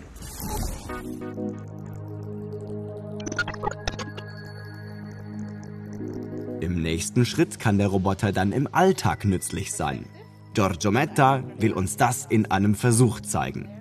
Im 6.61 6.81
nächsten 6.81 7.25
Schritt 7.25 7.59
kann 7.59 7.77
der 7.77 7.87
Roboter 7.87 8.31
dann 8.31 8.51
im 8.51 8.67
Alltag 8.71 9.25
nützlich 9.25 9.73
sein. 9.73 10.05
Giorgio 10.53 10.91
Metta 10.91 11.43
will 11.59 11.73
uns 11.73 11.97
das 11.97 12.25
in 12.25 12.49
einem 12.49 12.75
Versuch 12.75 13.19
zeigen. 13.19 13.76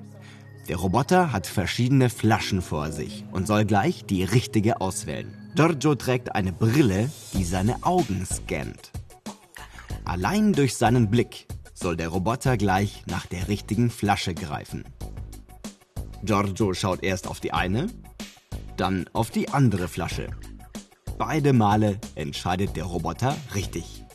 Der 0.68 0.78
Roboter 0.78 1.32
hat 1.32 1.46
verschiedene 1.46 2.10
Flaschen 2.10 2.60
vor 2.60 2.90
sich 2.90 3.24
und 3.30 3.46
soll 3.46 3.64
gleich 3.64 4.04
die 4.04 4.24
richtige 4.24 4.80
auswählen. 4.80 5.32
Giorgio 5.54 5.94
trägt 5.94 6.34
eine 6.34 6.52
Brille, 6.52 7.08
die 7.34 7.44
seine 7.44 7.84
Augen 7.84 8.26
scannt. 8.26 8.90
Allein 10.04 10.52
durch 10.52 10.76
seinen 10.76 11.08
Blick 11.08 11.46
soll 11.72 11.96
der 11.96 12.08
Roboter 12.08 12.56
gleich 12.56 13.04
nach 13.06 13.26
der 13.26 13.48
richtigen 13.48 13.90
Flasche 13.90 14.34
greifen. 14.34 14.84
Giorgio 16.24 16.74
schaut 16.74 17.04
erst 17.04 17.28
auf 17.28 17.38
die 17.38 17.52
eine, 17.52 17.86
dann 18.76 19.08
auf 19.12 19.30
die 19.30 19.48
andere 19.50 19.86
Flasche. 19.86 20.30
Beide 21.16 21.52
Male 21.52 22.00
entscheidet 22.16 22.76
der 22.76 22.84
Roboter 22.84 23.36
richtig. 23.54 24.05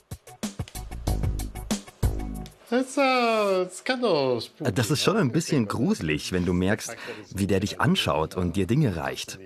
Das 2.98 4.92
ist 4.92 5.04
schon 5.04 5.18
ein 5.18 5.32
bisschen 5.32 5.68
gruselig, 5.68 6.32
wenn 6.32 6.46
du 6.46 6.54
merkst, 6.54 6.96
wie 7.34 7.48
der 7.48 7.60
dich 7.60 7.80
anschaut 7.82 8.36
und 8.36 8.56
dir 8.56 8.68
Dinge 8.68 8.96
reicht. 8.96 9.40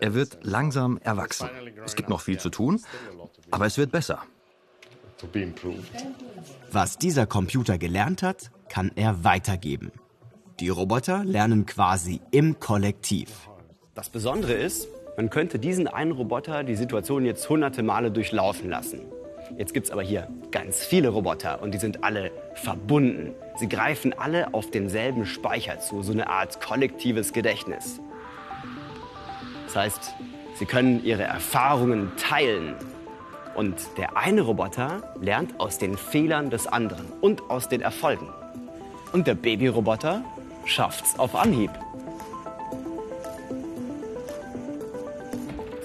Er 0.00 0.14
wird 0.14 0.38
langsam 0.42 0.98
erwachsen. 0.98 1.48
Es 1.84 1.94
gibt 1.94 2.08
noch 2.08 2.20
viel 2.20 2.38
zu 2.38 2.50
tun, 2.50 2.80
aber 3.50 3.66
es 3.66 3.78
wird 3.78 3.92
besser. 3.92 4.22
Was 6.72 6.98
dieser 6.98 7.26
Computer 7.26 7.78
gelernt 7.78 8.22
hat, 8.22 8.50
kann 8.68 8.90
er 8.96 9.24
weitergeben. 9.24 9.92
Die 10.58 10.68
Roboter 10.68 11.24
lernen 11.24 11.66
quasi 11.66 12.20
im 12.30 12.58
Kollektiv. 12.58 13.48
Das 13.94 14.08
Besondere 14.08 14.54
ist, 14.54 14.88
man 15.16 15.30
könnte 15.30 15.58
diesen 15.58 15.86
einen 15.86 16.12
Roboter 16.12 16.64
die 16.64 16.76
Situation 16.76 17.24
jetzt 17.24 17.48
hunderte 17.48 17.82
Male 17.82 18.10
durchlaufen 18.10 18.70
lassen. 18.70 19.00
Jetzt 19.58 19.74
gibt 19.74 19.86
es 19.86 19.92
aber 19.92 20.02
hier 20.02 20.28
ganz 20.50 20.84
viele 20.84 21.10
Roboter 21.10 21.62
und 21.62 21.72
die 21.72 21.78
sind 21.78 22.04
alle 22.04 22.30
verbunden. 22.54 23.34
Sie 23.56 23.68
greifen 23.68 24.14
alle 24.16 24.54
auf 24.54 24.70
denselben 24.70 25.26
Speicher 25.26 25.78
zu, 25.78 26.02
so 26.02 26.12
eine 26.12 26.28
Art 26.28 26.60
kollektives 26.60 27.32
Gedächtnis. 27.32 28.00
Das 29.66 29.76
heißt, 29.76 30.14
sie 30.54 30.64
können 30.64 31.04
ihre 31.04 31.24
Erfahrungen 31.24 32.12
teilen. 32.16 32.74
Und 33.54 33.76
der 33.98 34.16
eine 34.16 34.40
Roboter 34.40 35.14
lernt 35.20 35.60
aus 35.60 35.76
den 35.76 35.98
Fehlern 35.98 36.48
des 36.48 36.66
anderen 36.66 37.06
und 37.20 37.50
aus 37.50 37.68
den 37.68 37.82
Erfolgen. 37.82 38.28
Und 39.12 39.26
der 39.26 39.34
Babyroboter 39.34 40.24
schafft's 40.64 41.18
auf 41.18 41.34
Anhieb. 41.34 41.70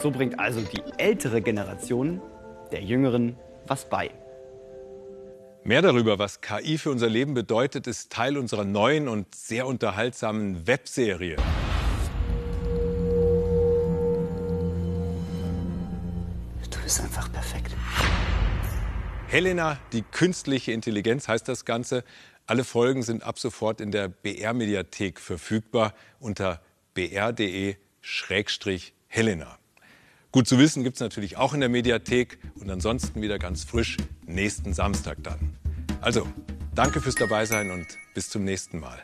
So 0.01 0.11
bringt 0.11 0.39
also 0.39 0.61
die 0.61 0.81
ältere 0.97 1.41
Generation 1.41 2.21
der 2.71 2.81
jüngeren 2.81 3.35
was 3.69 3.89
bei. 3.89 4.11
Mehr 5.63 5.81
darüber, 5.81 6.17
was 6.17 6.39
KI 6.39 6.77
für 6.77 6.91
unser 6.91 7.09
Leben 7.09 7.33
bedeutet, 7.33 7.87
ist 7.87 8.09
Teil 8.11 8.37
unserer 8.37 8.63
neuen 8.63 9.09
und 9.09 9.35
sehr 9.35 9.67
unterhaltsamen 9.67 10.65
Webserie. 10.65 11.35
Du 16.71 16.79
bist 16.83 17.01
einfach 17.01 17.29
perfekt. 17.33 17.75
Helena, 19.27 19.77
die 19.91 20.03
künstliche 20.03 20.71
Intelligenz 20.71 21.27
heißt 21.27 21.49
das 21.49 21.65
Ganze. 21.65 22.05
Alle 22.45 22.63
Folgen 22.63 23.03
sind 23.03 23.23
ab 23.23 23.37
sofort 23.39 23.81
in 23.81 23.91
der 23.91 24.07
BR-Mediathek 24.07 25.19
verfügbar 25.19 25.93
unter 26.21 26.61
br.de-helena. 26.93 27.75
Gut 30.31 30.47
zu 30.47 30.59
wissen 30.59 30.83
gibt 30.83 30.97
es 30.97 31.01
natürlich 31.01 31.37
auch 31.37 31.53
in 31.53 31.61
der 31.61 31.69
Mediathek 31.69 32.37
und 32.55 32.69
ansonsten 32.69 33.21
wieder 33.21 33.39
ganz 33.39 33.63
frisch 33.63 33.97
nächsten 34.25 34.73
Samstag 34.73 35.17
dann. 35.23 35.55
Also, 36.01 36.27
danke 36.75 37.01
fürs 37.01 37.15
Dabeisein 37.15 37.71
und 37.71 37.85
bis 38.13 38.29
zum 38.29 38.43
nächsten 38.43 38.79
Mal. 38.79 39.01